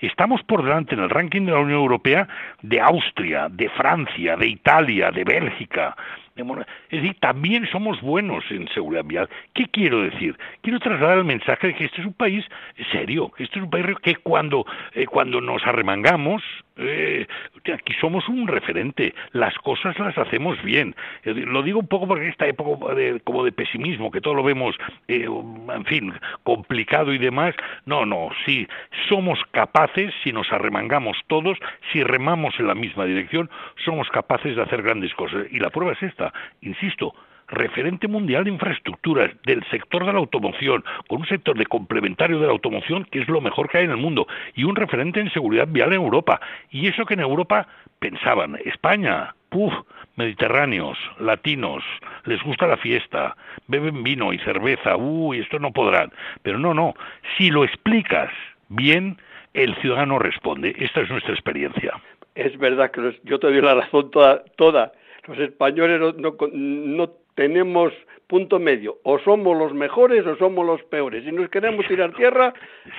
[0.00, 2.26] Estamos por delante en el ranking de la Unión Europea
[2.60, 5.94] de Austria, de Francia, de Italia, de Bélgica.
[6.36, 9.28] Es decir, también somos buenos en seguridad vial.
[9.54, 10.36] ¿Qué quiero decir?
[10.60, 12.44] Quiero trasladar el mensaje de que este es un país
[12.92, 16.42] serio, este es un país que cuando, eh, cuando nos arremangamos,
[16.76, 17.26] eh,
[17.72, 20.94] aquí somos un referente, las cosas las hacemos bien.
[21.24, 24.76] Lo digo un poco porque esta época de, como de pesimismo, que todo lo vemos,
[25.08, 25.26] eh,
[25.74, 26.12] en fin,
[26.56, 28.66] complicado y demás, no, no, sí,
[29.10, 31.58] somos capaces, si nos arremangamos todos,
[31.92, 33.50] si remamos en la misma dirección,
[33.84, 35.46] somos capaces de hacer grandes cosas.
[35.50, 37.14] Y la prueba es esta, insisto,
[37.48, 42.46] referente mundial de infraestructuras del sector de la automoción, con un sector de complementario de
[42.46, 45.30] la automoción que es lo mejor que hay en el mundo, y un referente en
[45.30, 46.40] seguridad vial en Europa.
[46.70, 49.72] Y eso que en Europa pensaban, España, puf,
[50.16, 51.82] mediterráneos, latinos,
[52.26, 53.34] les gusta la fiesta,
[53.68, 56.12] beben vino y cerveza, uy, esto no podrán.
[56.42, 56.92] Pero no, no,
[57.38, 58.30] si lo explicas
[58.68, 59.16] bien,
[59.54, 60.76] el ciudadano responde.
[60.78, 61.94] Esta es nuestra experiencia.
[62.34, 64.44] Es verdad que yo te doy la razón toda.
[64.56, 64.92] toda.
[65.26, 67.94] Los españoles no, no, no tenemos
[68.26, 68.96] punto medio.
[69.04, 71.24] O somos los mejores o somos los peores.
[71.24, 72.52] Si nos queremos tirar tierra,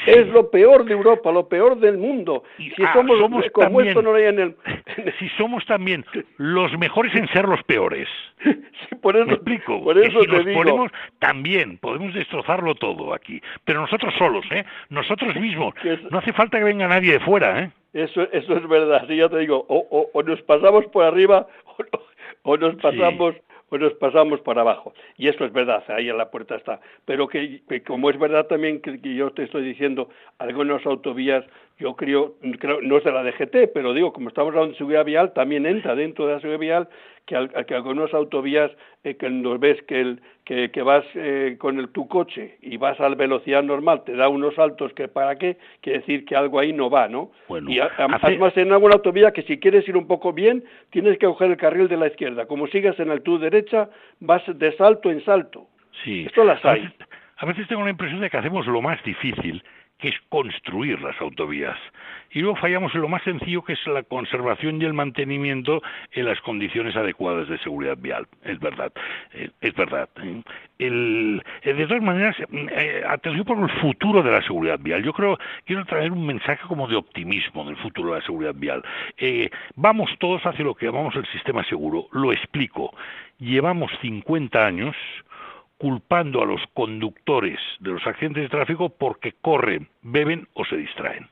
[0.06, 0.12] Sí.
[0.12, 2.44] es lo peor de Europa, lo peor del mundo.
[2.58, 4.56] Y, si ah, somos, somos como también- esto no hay en el...
[5.20, 6.06] Si somos también
[6.38, 8.08] los mejores en ser los peores.
[8.90, 9.84] Sí, por eso, Me explico.
[9.84, 10.60] por eso si te nos digo.
[10.62, 13.42] ponemos también, podemos destrozarlo todo aquí.
[13.66, 14.64] Pero nosotros solos, ¿eh?
[14.90, 15.74] Nosotros mismos.
[15.84, 17.72] Es- No hace falta que venga nadie de fuera, ¿eh?
[17.94, 21.48] Eso, eso es verdad, sí, ya te digo, o, o- o nos pasamos por arriba
[22.44, 23.36] o nos pasamos
[23.70, 24.94] o nos pasamos por abajo.
[25.18, 26.80] Y eso es verdad, ahí en la puerta está.
[27.06, 31.46] Pero que, que como es verdad también que, que yo te estoy diciendo, algunas autovías,
[31.80, 35.06] yo creo, creo, no es de la DGT, pero digo, como estamos hablando de seguridad
[35.06, 36.90] vial, también entra dentro de la seguridad vial
[37.26, 38.72] que, al- que algunas autovías
[39.04, 42.78] eh, que nos ves que, el, que, que vas eh, con el, tu coche y
[42.78, 46.36] vas a la velocidad normal, te da unos saltos que para qué, quiere decir que
[46.36, 47.32] algo ahí no va, ¿no?
[47.48, 50.34] Bueno, y a- a- hace- además en alguna autovía que si quieres ir un poco
[50.34, 52.46] bien, tienes que coger el carril de la izquierda.
[52.48, 55.68] Como sigas en el tu derecha, vas de salto en salto.
[56.04, 56.24] Sí.
[56.26, 56.90] Esto las hay.
[57.38, 59.62] a veces tengo la impresión de que hacemos lo más difícil,
[59.98, 61.78] que es construir las autovías.
[62.32, 65.82] Y luego fallamos en lo más sencillo, que es la conservación y el mantenimiento
[66.12, 68.28] en las condiciones adecuadas de seguridad vial.
[68.44, 68.92] Es verdad,
[69.34, 70.10] eh, es verdad.
[70.22, 70.42] ¿eh?
[70.80, 72.36] Eh, de todas maneras,
[73.08, 75.04] atención por el futuro de la seguridad vial.
[75.04, 78.84] Yo creo, quiero traer un mensaje como de optimismo del futuro de la seguridad vial.
[79.76, 82.08] Vamos todos hacia lo que llamamos el sistema seguro.
[82.12, 82.94] Lo explico.
[83.40, 84.96] Llevamos 50 años
[85.78, 91.28] culpando a los conductores de los accidentes de tráfico porque corren, beben o se distraen.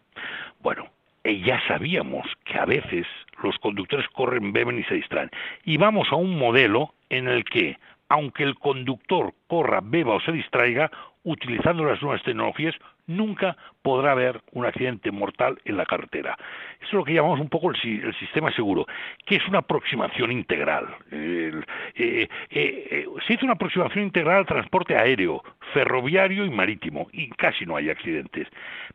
[0.61, 0.87] Bueno,
[1.23, 3.07] eh, ya sabíamos que a veces
[3.41, 5.31] los conductores corren, beben y se distraen.
[5.63, 7.77] Y vamos a un modelo en el que,
[8.09, 10.91] aunque el conductor corra, beba o se distraiga,
[11.23, 12.75] utilizando las nuevas tecnologías,
[13.07, 16.37] nunca podrá haber un accidente mortal en la carretera.
[16.79, 18.85] Eso es lo que llamamos un poco el, si- el sistema seguro,
[19.25, 20.87] que es una aproximación integral.
[21.11, 21.65] El-
[21.95, 27.29] eh, eh, eh, se hizo una aproximación integral al transporte aéreo, ferroviario y marítimo, y
[27.29, 28.47] casi no hay accidentes.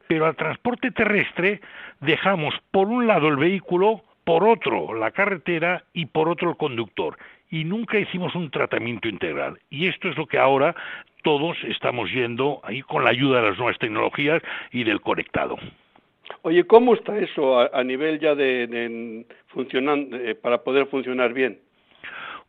[0.08, 1.60] Pero al transporte terrestre
[2.00, 7.16] dejamos por un lado el vehículo, por otro la carretera y por otro el conductor.
[7.50, 9.58] Y nunca hicimos un tratamiento integral.
[9.70, 10.74] Y esto es lo que ahora
[11.22, 15.56] todos estamos yendo ahí con la ayuda de las nuevas tecnologías y del conectado.
[16.42, 21.32] Oye, ¿cómo está eso a, a nivel ya de, de funcionan- eh, para poder funcionar
[21.32, 21.58] bien?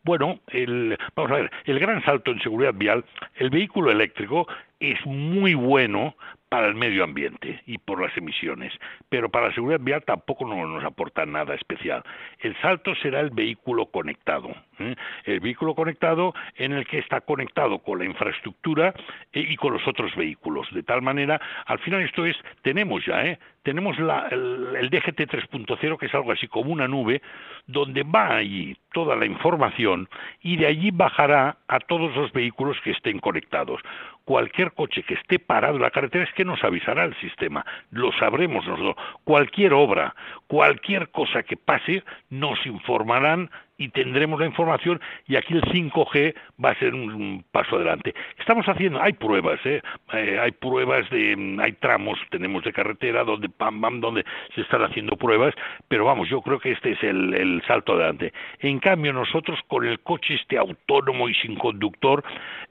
[0.04, 3.04] Bueno, el, vamos a ver, el gran salto en seguridad vial,
[3.36, 4.48] el vehículo eléctrico
[4.82, 6.16] es muy bueno
[6.50, 8.74] para el medio ambiente y por las emisiones,
[9.08, 12.04] pero para la seguridad vial tampoco no nos aporta nada especial.
[12.40, 14.96] El salto será el vehículo conectado, ¿eh?
[15.24, 18.94] el vehículo conectado en el que está conectado con la infraestructura
[19.32, 23.26] eh, y con los otros vehículos, de tal manera, al final esto es, tenemos ya,
[23.26, 23.40] ¿eh?
[23.64, 27.22] Tenemos la, el, el DGT 3.0 que es algo así como una nube
[27.68, 30.10] donde va allí toda la información
[30.42, 33.82] y de allí bajará a todos los vehículos que estén conectados.
[34.26, 38.12] Cualquier coche que esté parado en la carretera es que nos avisará el sistema, lo
[38.14, 38.96] sabremos nosotros.
[39.24, 40.16] Cualquier obra,
[40.48, 43.50] cualquier cosa que pase, nos informarán
[43.82, 48.14] y tendremos la información y aquí el 5G va a ser un, paso adelante.
[48.38, 49.82] Estamos haciendo, hay pruebas, ¿eh?
[50.14, 54.62] Eh, hay pruebas de, mm, hay tramos, tenemos de carretera donde pam, pam, donde se
[54.62, 55.56] están haciendo pruebas,
[55.88, 58.32] pero vamos, yo creo que este es el, el salto adelante.
[58.60, 62.24] En cambio, nosotros con el coche este autónomo y sin conductor,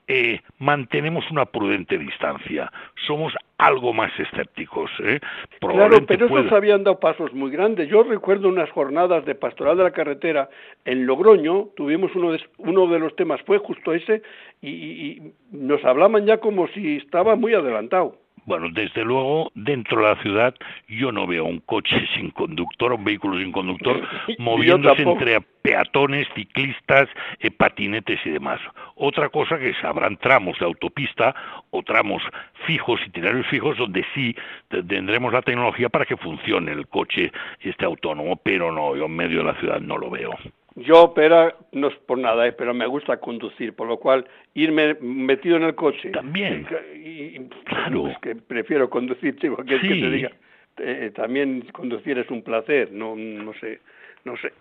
[0.07, 2.71] eh, mantenemos una prudente distancia.
[3.05, 4.89] Somos algo más escépticos.
[5.03, 5.19] ¿eh?
[5.59, 7.87] Claro, pero pueda- esos habían dado pasos muy grandes.
[7.89, 10.49] Yo recuerdo unas jornadas de pastoral de la carretera
[10.85, 14.21] en Logroño, tuvimos uno de, uno de los temas, fue justo ese,
[14.61, 18.17] y, y- y nos hablaban ya como si estaba muy adelantado.
[18.45, 20.55] Bueno, desde luego, dentro de la ciudad
[20.87, 24.01] yo no veo un coche sin conductor, un vehículo sin conductor,
[24.39, 27.07] moviéndose entre peatones, ciclistas,
[27.39, 28.59] eh, patinetes y demás.
[28.95, 31.35] Otra cosa que es, habrán tramos de autopista
[31.69, 32.23] o tramos
[32.65, 34.35] fijos, itinerarios fijos, donde sí
[34.69, 39.15] te- tendremos la tecnología para que funcione el coche este autónomo, pero no, yo en
[39.15, 40.31] medio de la ciudad no lo veo.
[40.75, 44.95] Yo, pero no es por nada, eh, pero me gusta conducir, por lo cual irme
[45.01, 46.09] metido en el coche.
[46.11, 46.65] También.
[46.95, 48.07] Y, y- Claro.
[48.07, 50.01] Es que prefiero conducir, chico, que es que Sí.
[50.01, 50.31] te diga.
[50.77, 53.79] Eh, también conducir es un placer, no, no sé,
[54.23, 54.53] no sé.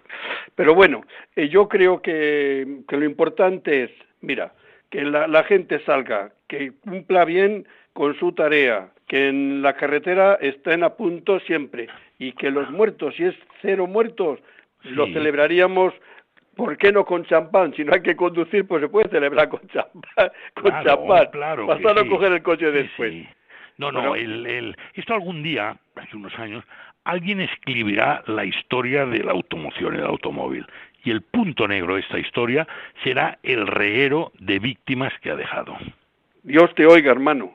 [0.57, 1.03] Pero bueno,
[1.37, 3.91] eh, yo creo que, que lo importante es,
[4.21, 4.53] mira,
[4.91, 10.35] que la, la gente salga, que cumpla bien con su tarea, que en la carretera
[10.41, 11.87] estén a punto siempre
[12.19, 14.41] y que los muertos, si es cero muertos,
[14.85, 15.95] lo celebraríamos,
[16.57, 17.75] ¿por qué no con champán?
[17.75, 20.31] Si no hay que conducir, pues se puede celebrar con champán.
[20.55, 21.27] Con Claro, champán.
[21.81, 22.09] claro sí.
[22.09, 23.13] coger el coche después.
[23.13, 23.29] sí.
[23.79, 26.63] No, no, el, el- esto algún día, hace unos años,
[27.05, 30.67] alguien escribirá la historia de la automoción el automóvil.
[31.03, 32.69] Y el punto negro de esta historia
[33.03, 35.79] será el reguero de víctimas que ha dejado.
[36.43, 37.55] Dios te oiga, hermano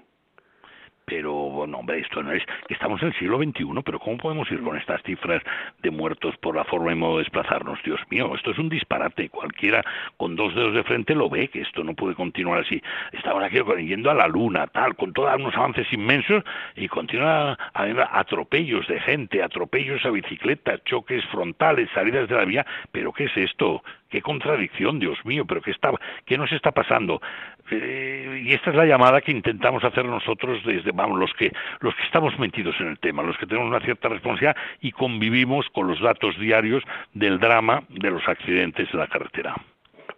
[1.06, 4.62] pero bueno, hombre, esto no es, estamos en el siglo XXI, pero ¿cómo podemos ir
[4.62, 5.41] con estas cifras
[5.82, 7.80] de muertos por la forma y modo de desplazarnos?
[7.84, 9.84] Dios mío, esto es un disparate, cualquiera
[10.18, 12.82] con dos dedos de frente lo ve, que esto no puede continuar así.
[13.12, 16.43] Estamos aquí yendo a la luna, tal, con todos unos avances inmensos
[16.76, 22.66] y continúa habiendo atropellos de gente, atropellos a bicicletas, choques frontales, salidas de la vía,
[22.91, 23.84] pero ¿qué es esto?
[24.16, 25.91] Qué contradicción, Dios mío, pero qué, está,
[26.26, 27.22] qué nos está pasando.
[27.70, 31.51] Eh, y esta es la llamada que intentamos hacer nosotros desde, vamos, los que,
[31.82, 35.68] los que estamos metidos en el tema, los que tenemos una cierta responsabilidad y convivimos
[35.72, 36.82] con los datos diarios
[37.13, 39.53] del drama de los accidentes en la carretera.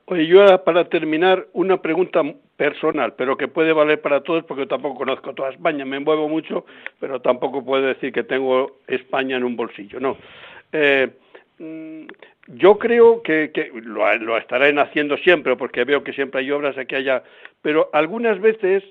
[0.05, 2.21] Oye, yo para terminar una pregunta
[2.55, 6.67] personal, pero que puede valer para todos porque tampoco conozco toda España, me envuelvo mucho,
[6.99, 10.17] pero tampoco puedo decir que tengo España en un bolsillo, no.
[10.71, 11.09] Eh,
[11.59, 17.23] yo creo que, lo, lo, haciendo siempre, porque veo que siempre hay obras aquí allá,
[17.61, 18.83] pero algunas veces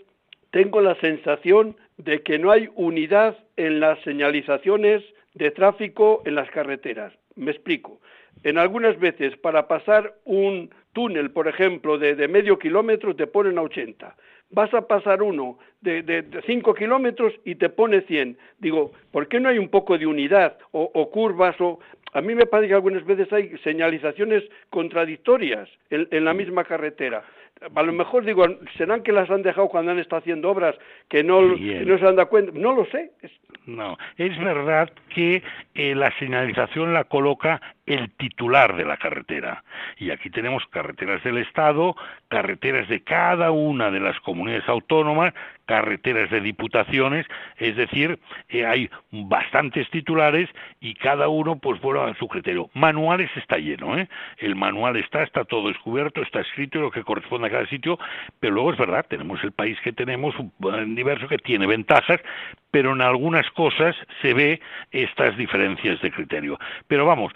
[0.50, 5.02] tengo la sensación de que no hay unidad en las señalizaciones
[5.34, 7.12] de tráfico en las carreteras.
[7.34, 8.00] Me explico.
[8.42, 13.62] En algunas veces, para pasar un túnel, por ejemplo, de, medio kilómetro, te ponen a
[13.62, 14.16] 80.
[14.50, 18.38] Vas a pasar uno de, de, cinco kilómetros y te pone 100.
[18.58, 21.80] Digo, ¿por qué no hay un poco de unidad o curvas o
[22.16, 27.22] a mí me parece que algunas veces hay señalizaciones contradictorias en, la misma carretera.
[27.74, 28.46] A lo mejor digo,
[28.78, 30.74] serán que las han dejado cuando han estado haciendo obras
[31.10, 32.52] que no, no se han dado cuenta.
[32.54, 33.10] No lo sé.
[33.66, 35.42] No, es verdad que
[35.74, 39.64] eh, la señalización la coloca el titular de la carretera.
[39.96, 41.96] Y aquí tenemos carreteras del Estado,
[42.28, 45.32] carreteras de cada una de las comunidades autónomas,
[45.66, 47.26] carreteras de diputaciones,
[47.58, 48.18] es decir,
[48.48, 50.48] eh, hay bastantes titulares
[50.80, 52.70] y cada uno pues vuelve a su criterio.
[52.74, 54.08] Manuales está lleno, ¿eh?
[54.38, 57.98] El manual está, está todo descubierto, está escrito lo que corresponde a cada sitio,
[58.40, 62.20] pero luego es verdad, tenemos el país que tenemos, un diverso que tiene ventajas,
[62.70, 64.60] pero en algunas cosas se ve
[64.90, 66.58] estas diferencias de criterio.
[66.86, 67.32] Pero vamos,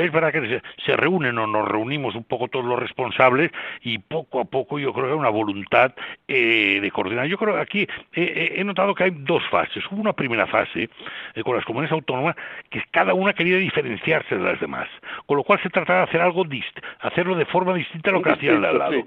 [0.00, 3.50] es verdad que se, reúnen o nos reunimos un poco todos los responsables
[3.82, 5.92] y poco a poco yo creo que hay una voluntad
[6.28, 7.26] eh, de coordinar.
[7.26, 9.84] Yo creo que aquí he notado que hay dos fases.
[9.90, 10.88] Hubo una primera fase
[11.34, 12.36] eh, con las comunidades autónomas
[12.70, 14.88] que cada una quería diferenciarse de las demás,
[15.26, 18.22] con lo cual se trataba de hacer algo dist hacerlo de forma distinta a lo
[18.22, 19.04] que hacían al lado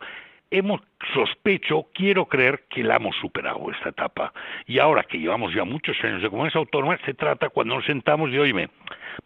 [0.51, 0.81] hemos
[1.13, 4.33] sospecho, quiero creer que la hemos superado esta etapa.
[4.65, 8.31] Y ahora que llevamos ya muchos años de comunidades autónomas, se trata cuando nos sentamos
[8.31, 8.69] de, oíme,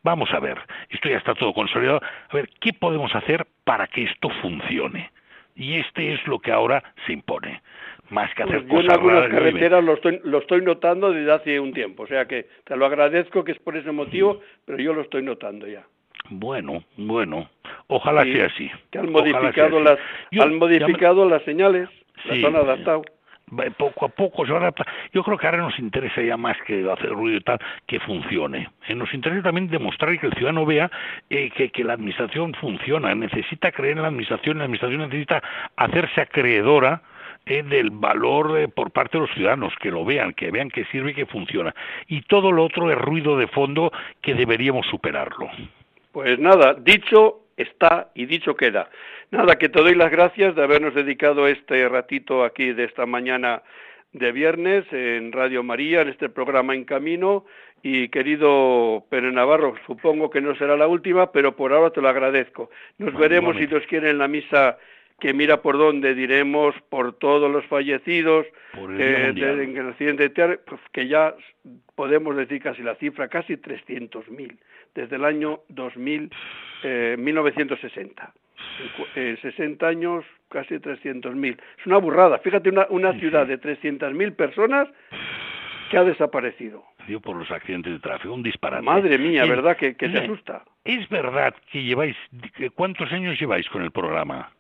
[0.04, 0.58] vamos a ver,
[0.90, 5.12] esto ya está todo consolidado, a ver, ¿qué podemos hacer para que esto funcione?
[5.56, 7.62] Y este es lo que ahora se impone.
[8.10, 11.60] Más que hacer pues yo en algunas carreteras lo estoy, lo estoy notando desde hace
[11.60, 14.94] un tiempo, o sea que te lo agradezco que es por ese motivo, pero yo
[14.94, 15.86] lo estoy notando ya.
[16.30, 17.50] Bueno, bueno,
[17.88, 18.70] ojalá sea así.
[18.92, 19.98] Que han modificado las,
[20.40, 21.90] han modificado las señales,
[22.26, 23.04] las han adaptado
[23.78, 24.74] poco a poco se van
[25.14, 28.70] Yo creo que ahora nos interesa ya más que hacer ruido y tal, que funcione.
[28.88, 30.90] Eh, nos interesa también demostrar que el ciudadano vea
[31.30, 35.44] eh, que, que, la administración funciona, necesita creer en la administración, la administración necesita
[35.76, 37.02] hacerse acreedora
[37.46, 41.12] eh, del valor por parte de los ciudadanos, que lo vean, que vean que sirve
[41.12, 41.76] y que funciona.
[42.08, 43.92] Y todo lo otro es ruido de fondo
[44.22, 45.50] que deberíamos superarlo.
[46.12, 48.90] Pues nada, dicho está y dicho queda.
[49.32, 53.64] Nada, que te doy las gracias de habernos dedicado este ratito aquí de esta mañana
[54.12, 57.46] de viernes en Radio María, en este programa En Camino.
[57.84, 62.10] Y querido Pérez Navarro, supongo que no será la última, pero por ahora te lo
[62.10, 62.70] agradezco.
[63.00, 64.78] Nos veremos, si Dios quiere, en la misa
[65.20, 68.46] que mira por dónde diremos por todos los fallecidos
[69.00, 71.36] eh, en el accidente de pues que ya
[71.96, 74.58] podemos decir casi la cifra, casi 300.000
[74.96, 76.32] desde el año 2000,
[76.84, 78.34] eh, 1960.
[79.16, 81.58] Eh, 60 años, casi 300.000.
[81.80, 82.38] Es una burrada.
[82.40, 84.88] Fíjate, una, una ciudad de 300.000 personas
[85.90, 86.84] que ha desaparecido.
[87.24, 88.84] Por los accidentes de tráfico, un disparate.
[88.84, 89.76] Madre mía, ¿verdad?
[89.76, 90.64] Que, que te asusta.
[90.86, 92.16] Es verdad que lleváis,
[92.76, 94.52] ¿cuántos años lleváis con el programa?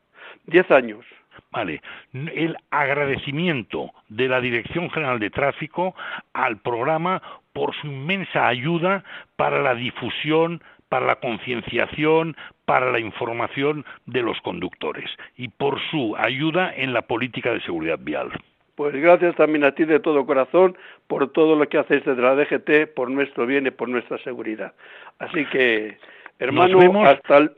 [0.45, 1.05] Diez años.
[1.51, 1.82] Vale,
[2.13, 5.95] el agradecimiento de la Dirección General de Tráfico
[6.34, 7.21] al programa
[7.53, 9.03] por su inmensa ayuda
[9.35, 12.35] para la difusión, para la concienciación,
[12.65, 17.99] para la información de los conductores y por su ayuda en la política de seguridad
[17.99, 18.31] vial.
[18.75, 20.77] Pues gracias también a ti de todo corazón
[21.07, 24.73] por todo lo que haces desde la DGT, por nuestro bien y por nuestra seguridad.
[25.19, 25.97] Así que,
[26.39, 27.51] hermano, hasta el,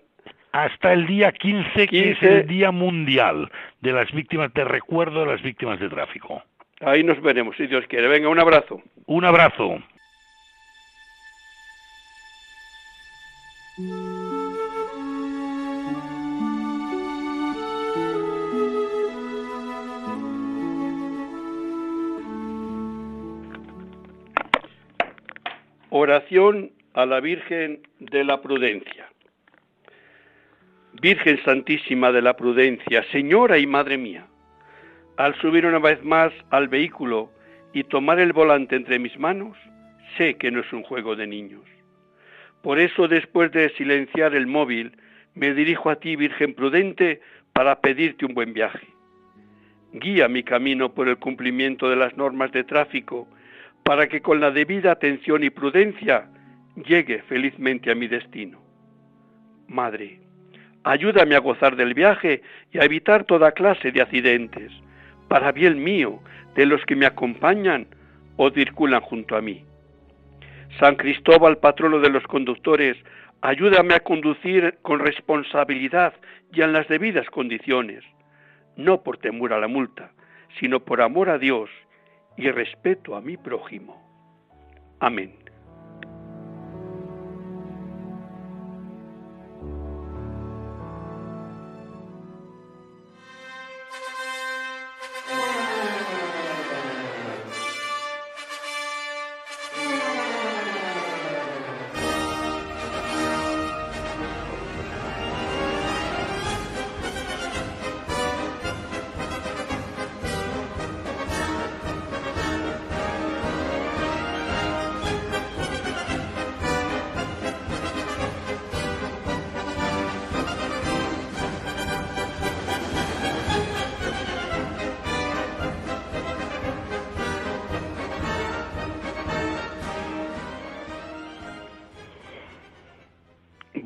[0.52, 3.50] hasta el día 15, que es el Día Mundial
[3.82, 6.44] de las Víctimas, de recuerdo de las víctimas de tráfico.
[6.86, 8.08] Ahí nos veremos, si Dios quiere.
[8.08, 8.82] Venga, un abrazo.
[9.06, 9.80] Un abrazo.
[25.90, 29.10] Oración a la Virgen de la Prudencia.
[31.02, 34.26] Virgen Santísima de la Prudencia, Señora y Madre mía,
[35.18, 37.32] al subir una vez más al vehículo
[37.74, 39.58] y tomar el volante entre mis manos,
[40.18, 41.64] sé que no es un juego de niños.
[42.62, 44.96] Por eso, después de silenciar el móvil,
[45.36, 48.88] me dirijo a ti, Virgen prudente, para pedirte un buen viaje.
[49.94, 53.28] Guía mi camino por el cumplimiento de las normas de tráfico
[53.84, 56.26] para que con la debida atención y prudencia
[56.88, 58.62] llegue felizmente a mi destino.
[59.68, 60.20] Madre,
[60.84, 62.42] ayúdame a gozar del viaje
[62.72, 64.72] y a evitar toda clase de accidentes,
[65.34, 66.20] para bien mío,
[66.54, 67.88] de los que me acompañan
[68.38, 69.66] o circulan junto a mí.
[70.80, 72.96] San Cristóbal, patrono de los conductores,
[73.42, 76.14] ayúdame a conducir con responsabilidad
[76.52, 78.04] y en las debidas condiciones,
[78.78, 80.12] no por temor a la multa,
[80.60, 81.68] sino por amor a Dios
[82.38, 83.98] y respeto a mi prójimo.
[85.00, 85.43] Amén.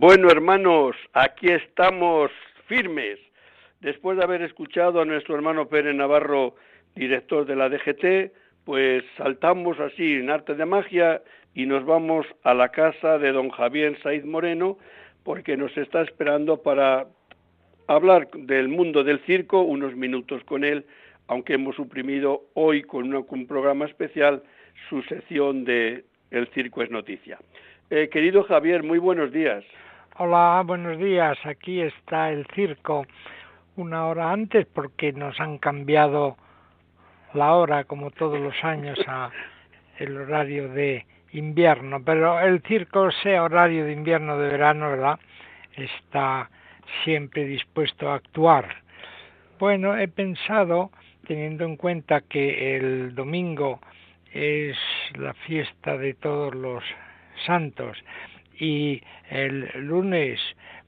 [0.10, 2.32] Bueno, hermanos, aquí estamos
[2.68, 3.20] firmes.
[3.82, 6.56] Después de haber escuchado a nuestro hermano Pérez Navarro,
[6.96, 8.32] director de la DGT,
[8.64, 11.22] pues saltamos así en arte de magia
[11.54, 14.78] y nos vamos a la casa de don Javier Saiz Moreno,
[15.26, 17.08] porque nos está esperando para
[17.88, 20.86] hablar del mundo del circo, unos minutos con él,
[21.28, 24.42] aunque hemos suprimido hoy con un programa especial
[24.88, 27.40] su sección de El Circo es Noticia.
[27.90, 29.66] Eh, querido Javier, muy buenos días.
[30.20, 31.38] Hola, buenos días.
[31.46, 33.06] Aquí está el circo
[33.76, 36.38] una hora antes porque nos han cambiado
[37.36, 39.30] la hora como todos los años a
[40.00, 45.20] el horario de invierno, pero el circo sea horario de invierno de verano, ¿verdad?
[45.76, 46.50] Está
[47.04, 48.66] siempre dispuesto a actuar.
[49.60, 50.90] Bueno, he pensado,
[51.28, 53.82] teniendo en cuenta que el domingo
[54.34, 54.76] es
[55.14, 56.84] la fiesta de todos los
[57.46, 57.96] santos
[58.60, 60.40] y el lunes,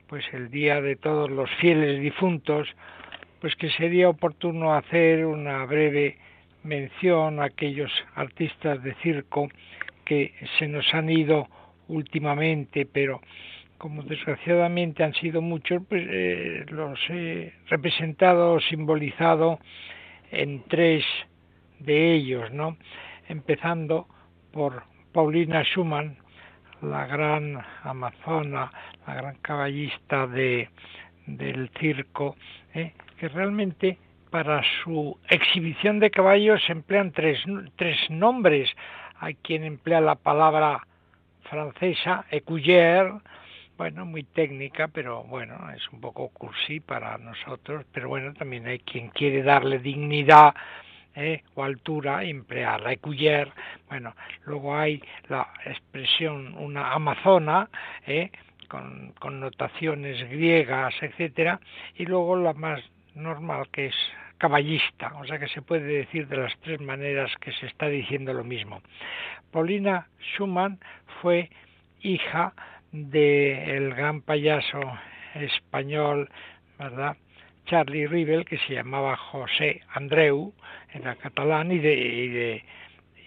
[0.08, 2.68] pues el día de todos los fieles difuntos,
[3.42, 6.18] pues que sería oportuno hacer una breve
[6.64, 9.50] mención a aquellos artistas de circo
[10.06, 11.48] que se nos han ido
[11.88, 13.22] últimamente, pero
[13.78, 19.60] como desgraciadamente han sido muchos, pues eh, los he representado, simbolizado
[20.32, 21.06] en tres
[21.80, 22.78] de ellos, ¿no?
[23.30, 24.08] Empezando
[24.52, 26.18] por Paulina Schumann,
[26.82, 28.72] la gran amazona,
[29.06, 30.70] la gran caballista de,
[31.26, 32.36] del circo,
[32.74, 32.94] ¿eh?
[33.18, 33.98] que realmente
[34.30, 37.40] para su exhibición de caballos emplean tres,
[37.76, 38.70] tres nombres.
[39.20, 40.86] Hay quien emplea la palabra
[41.44, 43.14] francesa, écuyère,
[43.78, 48.80] bueno, muy técnica, pero bueno, es un poco cursi para nosotros, pero bueno, también hay
[48.80, 50.54] quien quiere darle dignidad
[51.20, 51.44] ¿eh?
[51.56, 53.52] o altura emplear écuyère.
[53.88, 54.16] Bueno,
[54.46, 57.70] luego hay la expresión una amazona,
[58.08, 58.32] ¿eh?
[58.68, 61.60] con connotaciones griegas, etcétera,
[61.96, 62.82] y luego la más
[63.16, 63.96] normal que es
[64.38, 68.34] caballista, o sea que se puede decir de las tres maneras que se está diciendo
[68.34, 68.82] lo mismo.
[69.52, 70.80] Paulina Schumann
[71.22, 71.50] fue
[72.02, 72.54] hija
[72.92, 74.80] del gran payaso
[75.36, 76.30] español,
[76.78, 77.18] ¿verdad?
[77.70, 80.54] Charlie Rivel, que se llamaba José Andreu,
[80.92, 82.64] era catalán y de,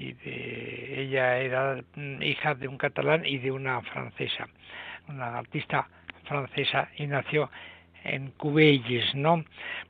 [0.00, 1.80] y de, ella era
[2.20, 4.48] hija de un catalán y de una francesa,
[5.08, 5.88] una artista
[6.24, 7.50] francesa y nació
[8.02, 9.44] en Cubelles, ¿no?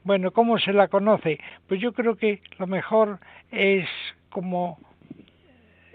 [0.05, 1.41] Bueno, ¿cómo se la conoce?
[1.67, 3.89] Pues yo creo que lo mejor es
[4.29, 4.79] como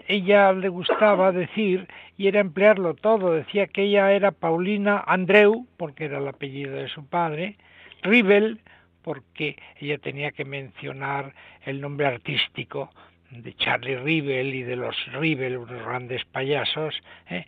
[0.08, 1.86] ella le gustaba decir
[2.16, 3.34] y era emplearlo todo.
[3.34, 7.56] Decía que ella era Paulina Andreu, porque era el apellido de su padre,
[8.02, 8.60] Rivel,
[9.02, 11.34] porque ella tenía que mencionar
[11.64, 12.90] el nombre artístico
[13.30, 16.94] de Charlie Rivel y de los Rivel, unos grandes payasos,
[17.28, 17.44] ¿eh?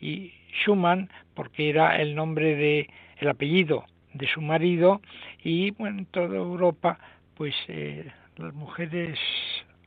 [0.00, 2.88] y Schumann porque era el nombre de
[3.18, 5.00] el apellido de su marido
[5.42, 6.98] y bueno en toda Europa
[7.36, 9.18] pues eh, las mujeres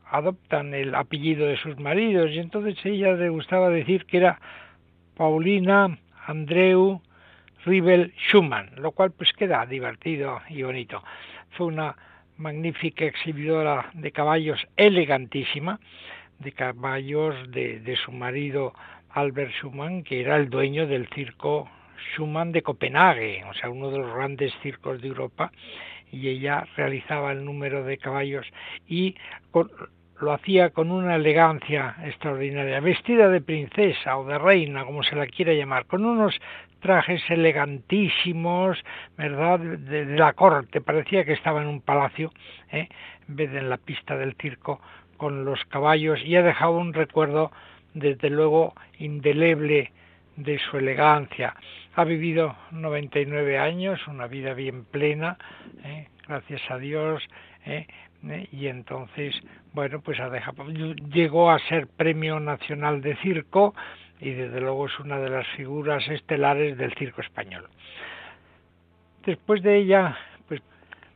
[0.10, 4.40] adoptan el apellido de sus maridos y entonces ella le gustaba decir que era
[5.16, 7.02] Paulina Andreu
[7.68, 11.04] Rivel Schumann, lo cual pues queda divertido y bonito.
[11.52, 11.96] Fue una
[12.38, 15.80] magnífica exhibidora de caballos elegantísima,
[16.40, 18.74] de caballos de, de su marido
[19.10, 21.70] Albert Schumann, que era el dueño del circo
[22.14, 25.52] Schumann de Copenhague, o sea, uno de los grandes circos de Europa,
[26.10, 28.48] y ella realizaba el número de caballos
[28.88, 29.16] y
[30.22, 35.28] lo hacía con una elegancia extraordinaria, vestida de princesa o de reina, como se la
[35.28, 36.40] quiera llamar, con unos
[36.80, 38.78] trajes elegantísimos,
[39.18, 42.32] ¿verdad?, de, la corte, parecía que estaba en un palacio,
[42.72, 42.88] ¿eh?
[43.28, 44.80] en vez de en la pista del circo,
[45.18, 47.52] con los caballos, y ha dejado un recuerdo,
[47.94, 49.92] desde luego, indeleble
[50.36, 51.56] de su elegancia.
[51.96, 55.38] Ha vivido 99 años, una vida bien plena,
[55.84, 56.08] ¿eh?
[56.28, 57.24] gracias a Dios,
[57.66, 57.88] ¿eh?
[58.52, 59.36] y entonces,
[59.74, 63.74] bueno, pues ha dejado, llegó a ser Premio Nacional de Circo
[64.20, 67.68] y desde luego es una de las figuras estelares del circo español.
[69.26, 70.62] Después de ella, pues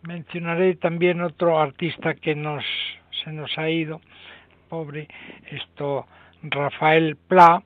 [0.04, 2.64] mencionaré también otro artista que nos
[3.24, 4.02] se nos ha ido,
[4.70, 5.08] pobre,
[5.48, 6.08] esto
[6.44, 7.64] Rafael Pla.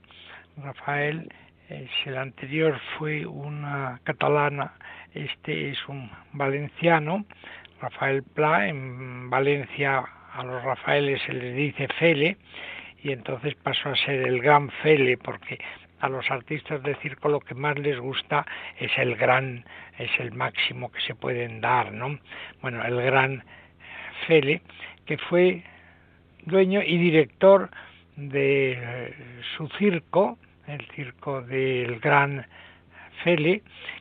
[0.58, 1.32] Rafael,
[1.70, 4.74] el anterior fue una catalana,
[5.14, 7.26] este es un valenciano,
[7.82, 12.38] Rafael Pla, en Valencia a los Rafaeles se les dice Fele,
[13.06, 15.60] y entonces pasó a ser el gran Fele, porque
[16.00, 18.44] a los artistas de circo lo que más les gusta
[18.80, 19.64] es el gran,
[20.00, 22.18] es el máximo que se pueden dar, ¿no?
[22.64, 23.44] Bueno, el gran
[24.26, 24.64] Fele,
[25.06, 25.62] que fue
[26.48, 27.70] dueño y director
[28.16, 29.14] de eh,
[29.56, 32.48] su circo, el circo del gran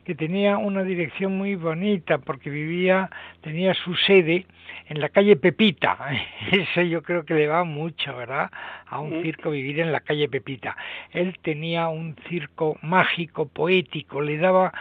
[0.03, 3.09] Que tenía una dirección muy bonita porque vivía,
[3.41, 4.45] tenía su sede
[4.87, 5.97] en la calle Pepita.
[6.51, 8.51] Eso yo creo que le va mucho, ¿verdad?
[8.85, 10.77] A un circo vivir en la calle Pepita.
[11.11, 14.71] Él tenía un circo mágico, poético, le daba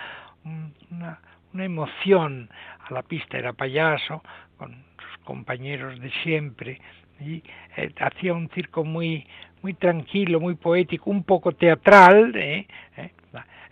[0.91, 1.21] una,
[1.55, 2.51] una emoción
[2.87, 3.39] a la pista.
[3.39, 4.23] Era payaso,
[4.59, 6.81] con sus compañeros de siempre,
[7.19, 7.43] y
[7.77, 9.27] eh, hacía un circo muy
[9.63, 12.67] muy tranquilo, muy poético, un poco teatral, ¿eh?
[12.99, 13.11] ¿Eh?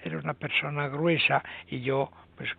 [0.05, 2.51] Era una persona gruesa y yo pues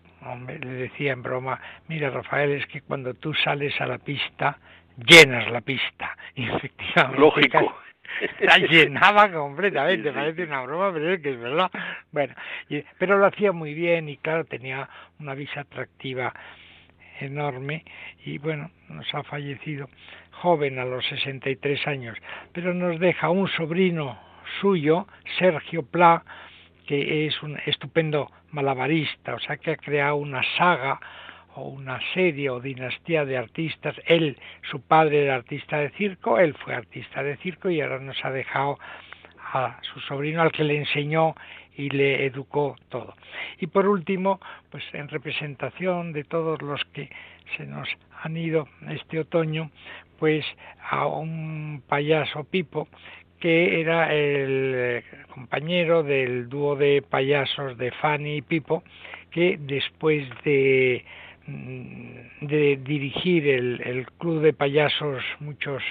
[0.48, 4.58] le decía en broma, mira Rafael, es que cuando tú sales a la pista,
[4.98, 6.16] llenas la pista.
[6.36, 7.20] Y efectivamente...
[7.20, 7.78] Lógico.
[8.41, 11.72] La llenaba completamente, parece una broma, pero es que es verdad.
[12.12, 12.36] Bueno,
[12.98, 14.88] pero lo hacía muy bien y claro, tenía
[15.20, 16.34] una visa atractiva
[17.20, 17.84] enorme
[18.26, 19.89] y bueno, nos ha fallecido
[20.32, 22.18] joven a los 63 años,
[22.52, 24.20] pero nos deja un sobrino
[24.60, 25.08] suyo,
[25.39, 26.24] Sergio Pla,
[26.86, 30.99] que es un estupendo malabarista, o sea que ha creado una saga
[31.55, 33.95] o una serie o dinastía de artistas.
[34.05, 34.38] Él,
[34.69, 38.31] su padre era artista de circo, él fue artista de circo y ahora nos ha
[38.31, 38.79] dejado
[39.53, 41.36] a su sobrino al que le enseñó
[41.75, 43.15] y le educó todo.
[43.59, 44.39] Y por último,
[44.71, 47.09] pues en representación de todos los que
[47.57, 47.88] se nos
[48.21, 49.69] han ido este otoño,
[50.19, 50.45] pues
[50.89, 52.88] a un payaso Pipo
[53.44, 58.86] que era el eh, compañero del dúo de payasos de Fanny y Pipo,
[59.32, 61.04] que después de,
[61.48, 65.84] mm, de dirigir el, el, club de payasos muchos,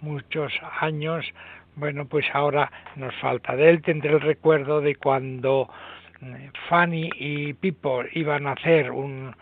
[0.00, 1.24] muchos años,
[1.76, 3.54] bueno, pues ahora nos falta.
[3.54, 5.70] De él tendré el recuerdo de cuando
[6.20, 6.34] mm,
[6.68, 9.32] Fanny y Pipo iban a hacer un,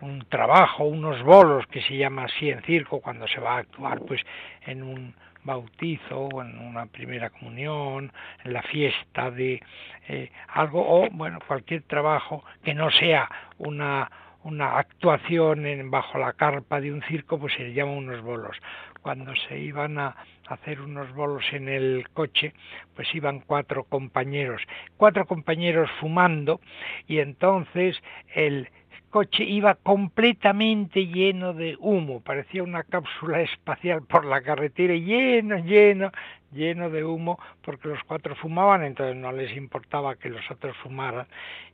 [0.00, 4.00] un trabajo, unos bolos que se llama así en circo cuando se va a actuar
[4.00, 4.22] pues
[4.64, 8.12] en un bautizo en una primera comunión,
[8.44, 9.62] en la fiesta de
[10.08, 14.10] eh, algo o bueno cualquier trabajo que no sea una
[14.44, 18.56] una actuación en, bajo la carpa de un circo pues se llama unos bolos.
[19.00, 20.16] Cuando se iban a
[20.48, 22.52] hacer unos bolos en el coche
[22.94, 24.62] pues iban cuatro compañeros
[24.96, 26.60] cuatro compañeros fumando
[27.06, 27.96] y entonces
[28.34, 28.68] el
[29.14, 36.10] coche iba completamente lleno de humo, parecía una cápsula espacial por la carretera, lleno, lleno,
[36.50, 41.28] lleno de humo, porque los cuatro fumaban, entonces no les importaba que los otros fumaran,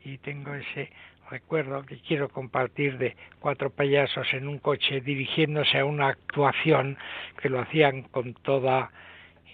[0.05, 0.91] y tengo ese
[1.31, 6.99] recuerdo que quiero compartir de cuatro payasos en un coche dirigiéndose a una actuación
[7.41, 8.91] que lo hacían con toda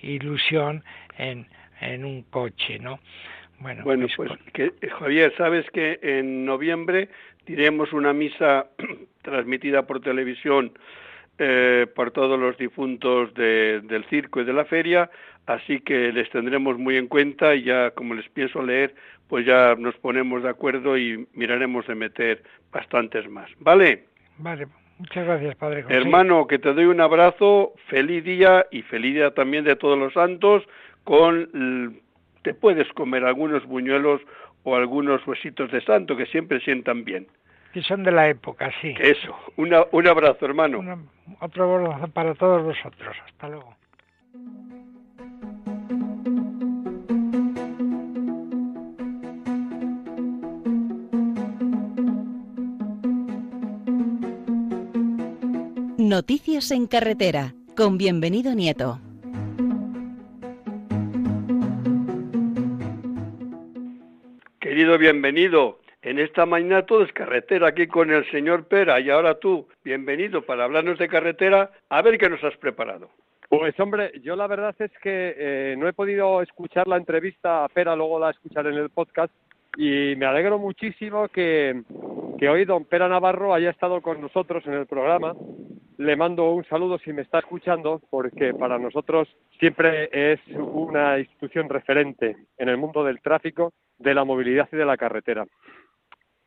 [0.03, 0.83] ilusión
[1.19, 1.47] en,
[1.81, 2.99] en un coche, ¿no?
[3.61, 7.09] Bueno, bueno pues, que, Javier, sabes que en noviembre
[7.47, 8.67] diremos una misa
[9.23, 10.73] transmitida por televisión
[11.39, 15.11] eh, por todos los difuntos del circo y de la feria,
[15.47, 18.95] así que les tendremos muy en cuenta y ya como les pienso leer,
[19.29, 22.43] pues ya nos ponemos de acuerdo y miraremos de meter
[22.73, 23.51] bastantes más.
[23.59, 24.05] ¿Vale?
[24.39, 24.67] Vale,
[24.99, 25.95] muchas gracias, Padre José.
[25.95, 30.15] Hermano, que te doy un abrazo, feliz día y feliz día también de todos los
[30.15, 30.63] santos
[31.05, 32.01] con
[32.47, 34.21] te puedes comer algunos buñuelos
[34.63, 37.27] o algunos huesitos de santo que siempre sientan bien.
[37.73, 38.95] Que son de la época, sí.
[39.01, 39.37] Eso.
[39.57, 40.79] un abrazo, hermano.
[41.41, 43.17] otro abrazo para todos vosotros.
[43.27, 43.75] Hasta luego.
[55.99, 59.01] Noticias en carretera, con bienvenido Nieto.
[64.99, 69.69] Bienvenido, en esta mañana todo es carretera aquí con el señor Pera y ahora tú,
[69.85, 73.11] bienvenido para hablarnos de carretera, a ver qué nos has preparado.
[73.49, 77.69] Pues hombre, yo la verdad es que eh, no he podido escuchar la entrevista a
[77.69, 79.33] Pera, luego la escucharé en el podcast
[79.77, 81.83] y me alegro muchísimo que,
[82.39, 85.35] que hoy don Pera Navarro haya estado con nosotros en el programa.
[85.99, 89.29] Le mando un saludo si me está escuchando, porque para nosotros
[89.59, 94.85] siempre es una institución referente en el mundo del tráfico de la movilidad y de
[94.85, 95.47] la carretera.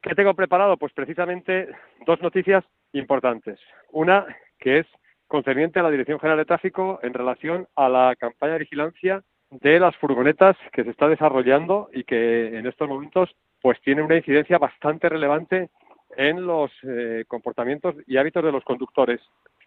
[0.02, 0.78] ¿Qué tengo preparado?
[0.78, 1.68] Pues precisamente
[2.06, 2.64] dos noticias
[2.94, 3.60] importantes.
[3.92, 4.26] Una
[4.60, 4.88] que es
[5.28, 9.80] concerniente a la Dirección General de Tráfico en relación a la campaña de vigilancia de
[9.80, 14.57] las furgonetas que se está desarrollando y que en estos momentos pues tiene una incidencia
[14.57, 15.70] bastante relevante
[16.18, 19.22] en los eh, comportamientos y hábitos de los conductores.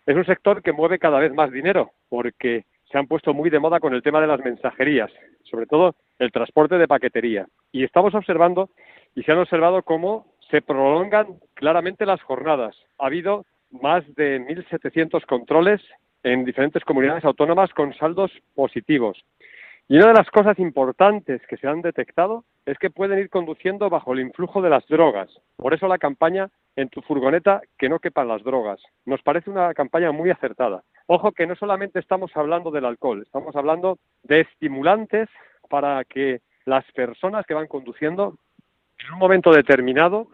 [0.07, 3.61] Es un sector que mueve cada vez más dinero porque se han puesto muy de
[3.61, 5.11] moda con el tema de las mensajerías,
[5.45, 7.47] sobre todo el transporte de paquetería.
[7.71, 8.71] Y estamos observando
[9.15, 12.77] y se han observado cómo se prolongan claramente las jornadas.
[12.99, 15.81] Ha habido más de 1.700 controles
[16.23, 19.25] en diferentes comunidades autónomas con saldos positivos.
[19.93, 23.91] Y una de las cosas importantes que se han detectado es que pueden ir conduciendo
[23.91, 25.29] bajo el influjo de las drogas.
[25.59, 28.81] Por eso la campaña en tu furgoneta que no quepan las drogas.
[29.05, 30.83] Nos parece una campaña muy acertada.
[31.09, 35.29] Ojo que no solamente estamos hablando del alcohol, estamos hablando de estimulantes
[35.69, 38.39] para que las personas que van conduciendo
[38.99, 40.29] en un momento determinado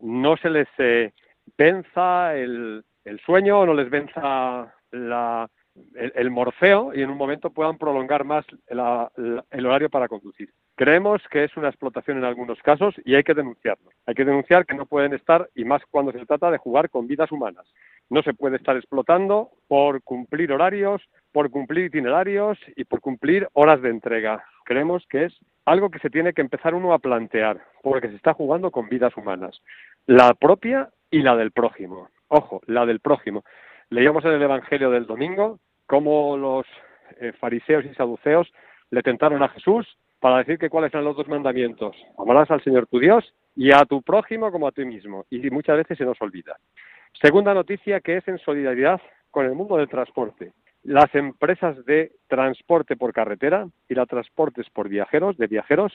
[0.00, 1.12] no se les eh,
[1.58, 5.50] venza el, el, sueño, no les venza la,
[5.94, 10.50] el, morfeo y en un momento puedan prolongar más el horario para conducir.
[10.74, 13.90] Creemos que es una explotación en algunos casos y hay que denunciarlo.
[14.06, 17.06] Hay que denunciar que no pueden estar, y más cuando se trata de jugar con
[17.06, 17.66] vidas humanas.
[18.10, 21.02] No se puede estar explotando por cumplir horarios,
[21.32, 24.44] por cumplir itinerarios y por cumplir horas de entrega.
[24.64, 28.34] Creemos que es algo que se tiene que empezar uno a plantear, porque se está
[28.34, 29.62] jugando con vidas humanas,
[30.06, 32.08] la propia y la del prójimo.
[32.28, 33.44] Ojo, la del prójimo.
[33.92, 36.64] Leíamos en el Evangelio del domingo cómo los
[37.20, 38.50] eh, fariseos y saduceos
[38.88, 39.86] le tentaron a Jesús
[40.18, 41.94] para decir que cuáles eran los dos mandamientos.
[42.18, 45.26] Amarás al Señor tu Dios y a tu prójimo como a ti mismo.
[45.28, 46.56] Y muchas veces se nos olvida.
[47.20, 48.98] Segunda noticia que es en solidaridad
[49.30, 50.54] con el mundo del transporte.
[50.84, 55.92] Las empresas de transporte por carretera y las transportes por viajeros, de viajeros,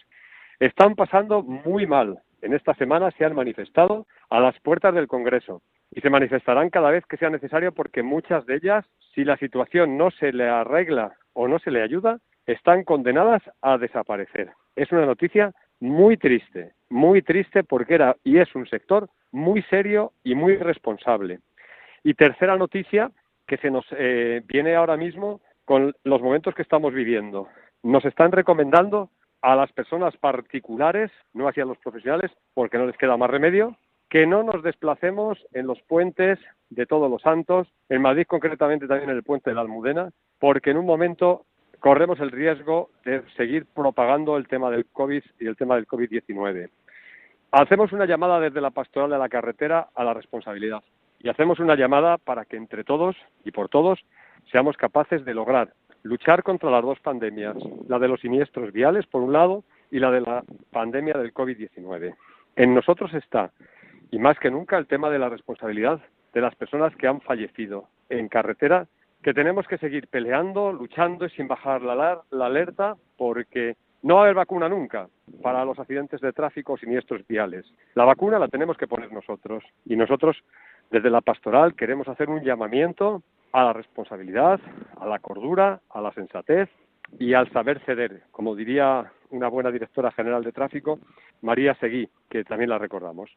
[0.60, 2.20] están pasando muy mal.
[2.44, 6.92] En esta semana se han manifestado a las puertas del Congreso y se manifestarán cada
[6.92, 11.14] vez que sea necesario porque muchas de ellas, si la situación no se le arregla
[11.34, 14.52] o no se le ayuda, están condenadas a desaparecer.
[14.76, 20.14] Es una noticia muy triste, muy triste porque era y es un sector muy serio
[20.24, 21.40] y muy responsable.
[22.04, 23.12] Y tercera noticia
[23.46, 27.48] que se nos eh, viene ahora mismo con los momentos que estamos viviendo.
[27.84, 29.10] Nos están recomendando
[29.42, 33.78] a las personas particulares, no hacia los profesionales, porque no les queda más remedio,
[34.10, 36.40] que no nos desplacemos en los puentes
[36.70, 40.72] de todos los santos, en Madrid concretamente también en el puente de la Almudena, porque
[40.72, 41.46] en un momento
[41.80, 46.70] corremos el riesgo de seguir propagando el tema del COVID y el tema del COVID-19.
[47.52, 50.84] Hacemos una llamada desde la pastoral de la carretera a la responsabilidad
[51.20, 54.00] y hacemos una llamada para que entre todos y por todos
[54.52, 57.56] seamos capaces de lograr luchar contra las dos pandemias,
[57.88, 62.16] la de los siniestros viales por un lado y la de la pandemia del COVID-19.
[62.56, 63.52] En nosotros está
[64.12, 66.00] y más que nunca el tema de la responsabilidad
[66.34, 68.88] de las personas que han fallecido en carretera,
[69.24, 74.24] que tenemos que seguir peleando, luchando y sin bajar la, alerta, porque no va a
[74.26, 75.08] haber vacuna nunca
[75.42, 77.66] para los accidentes de tráfico o siniestros viales.
[77.96, 80.38] La vacuna la tenemos que poner nosotros y nosotros
[80.92, 84.60] desde la pastoral queremos hacer un llamamiento a la responsabilidad,
[85.00, 86.70] a la cordura, a la sensatez
[87.20, 91.00] y al saber ceder, como diría una buena directora general de tráfico,
[91.42, 93.30] María Seguí, que también la recordamos.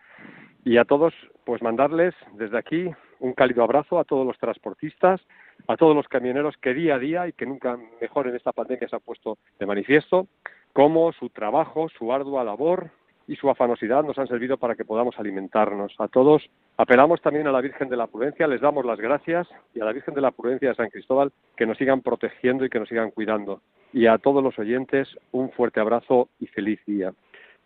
[0.65, 1.15] Y a todos,
[1.45, 5.21] pues mandarles desde aquí Un cálido abrazo a todos los transportistas,
[5.69, 8.89] a todos los camioneros que día a día y que nunca mejor en esta pandemia
[8.89, 10.27] se ha puesto de manifiesto,
[10.73, 12.91] cómo su trabajo, su ardua labor
[13.27, 15.95] y su afanosidad nos han servido para que podamos alimentarnos.
[15.99, 16.49] A todos
[16.81, 19.93] apelamos también a la Virgen de la Prudencia, les damos las gracias y a la
[19.93, 23.11] Virgen de la Prudencia de San Cristóbal que nos sigan protegiendo y que nos sigan
[23.11, 23.61] cuidando.
[23.93, 27.13] Y a todos los oyentes un fuerte abrazo y feliz día.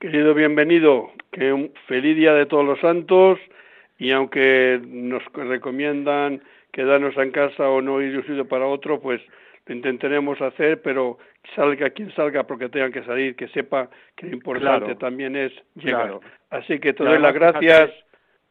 [0.00, 3.38] Querido bienvenido, que un feliz día de todos los santos
[3.98, 6.42] y aunque nos recomiendan
[6.72, 9.20] quedarnos en casa o no ir de un sitio para otro, pues
[9.66, 11.18] lo intentaremos hacer, pero
[11.54, 16.18] salga quien salga porque tengan que salir, que sepa que lo importante también es llegar.
[16.50, 17.92] Así que te doy las gracias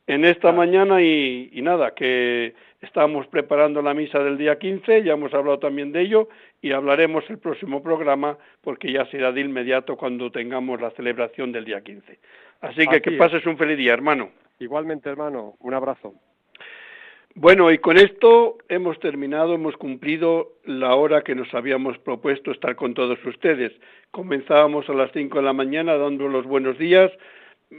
[0.07, 5.13] en esta mañana y, y, nada, que estamos preparando la misa del día 15, ya
[5.13, 6.29] hemos hablado también de ello
[6.61, 11.65] y hablaremos el próximo programa porque ya será de inmediato cuando tengamos la celebración del
[11.65, 12.19] día 15.
[12.61, 14.31] Así que que pases un feliz día, hermano.
[14.59, 16.13] Igualmente, hermano, un abrazo.
[17.35, 22.75] Bueno, y con esto hemos terminado, hemos cumplido la hora que nos habíamos propuesto estar
[22.75, 23.71] con todos ustedes.
[24.11, 27.11] Comenzábamos a las cinco de la mañana dando los buenos días,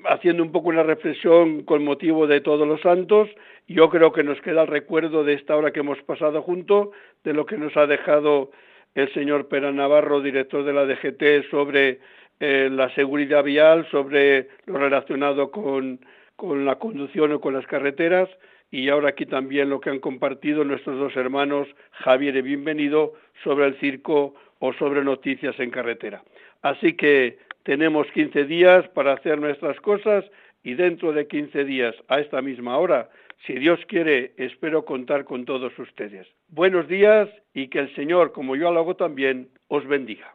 [0.05, 3.29] haciendo un poco una reflexión con motivo de todos los santos.
[3.69, 6.93] Yo creo que nos queda el recuerdo de esta hora que hemos pasado junto,
[7.25, 8.51] de lo que nos ha dejado
[8.95, 12.01] el señor Pera Navarro, director de la DGT, sobre
[12.41, 16.01] eh, la seguridad vial, sobre lo relacionado con,
[16.37, 18.29] con la conducción o con las carreteras
[18.75, 23.13] y ahora aquí también lo que han compartido nuestros dos hermanos Javier y Bienvenido
[23.45, 26.25] sobre el circo o sobre noticias en carretera.
[26.63, 30.25] Así que tenemos 15 días para hacer nuestras cosas
[30.63, 33.11] y dentro de 15 días a esta misma hora,
[33.47, 36.27] si Dios quiere, espero contar con todos ustedes.
[36.49, 40.35] Buenos días y que el Señor, como yo lo hago también, os bendiga.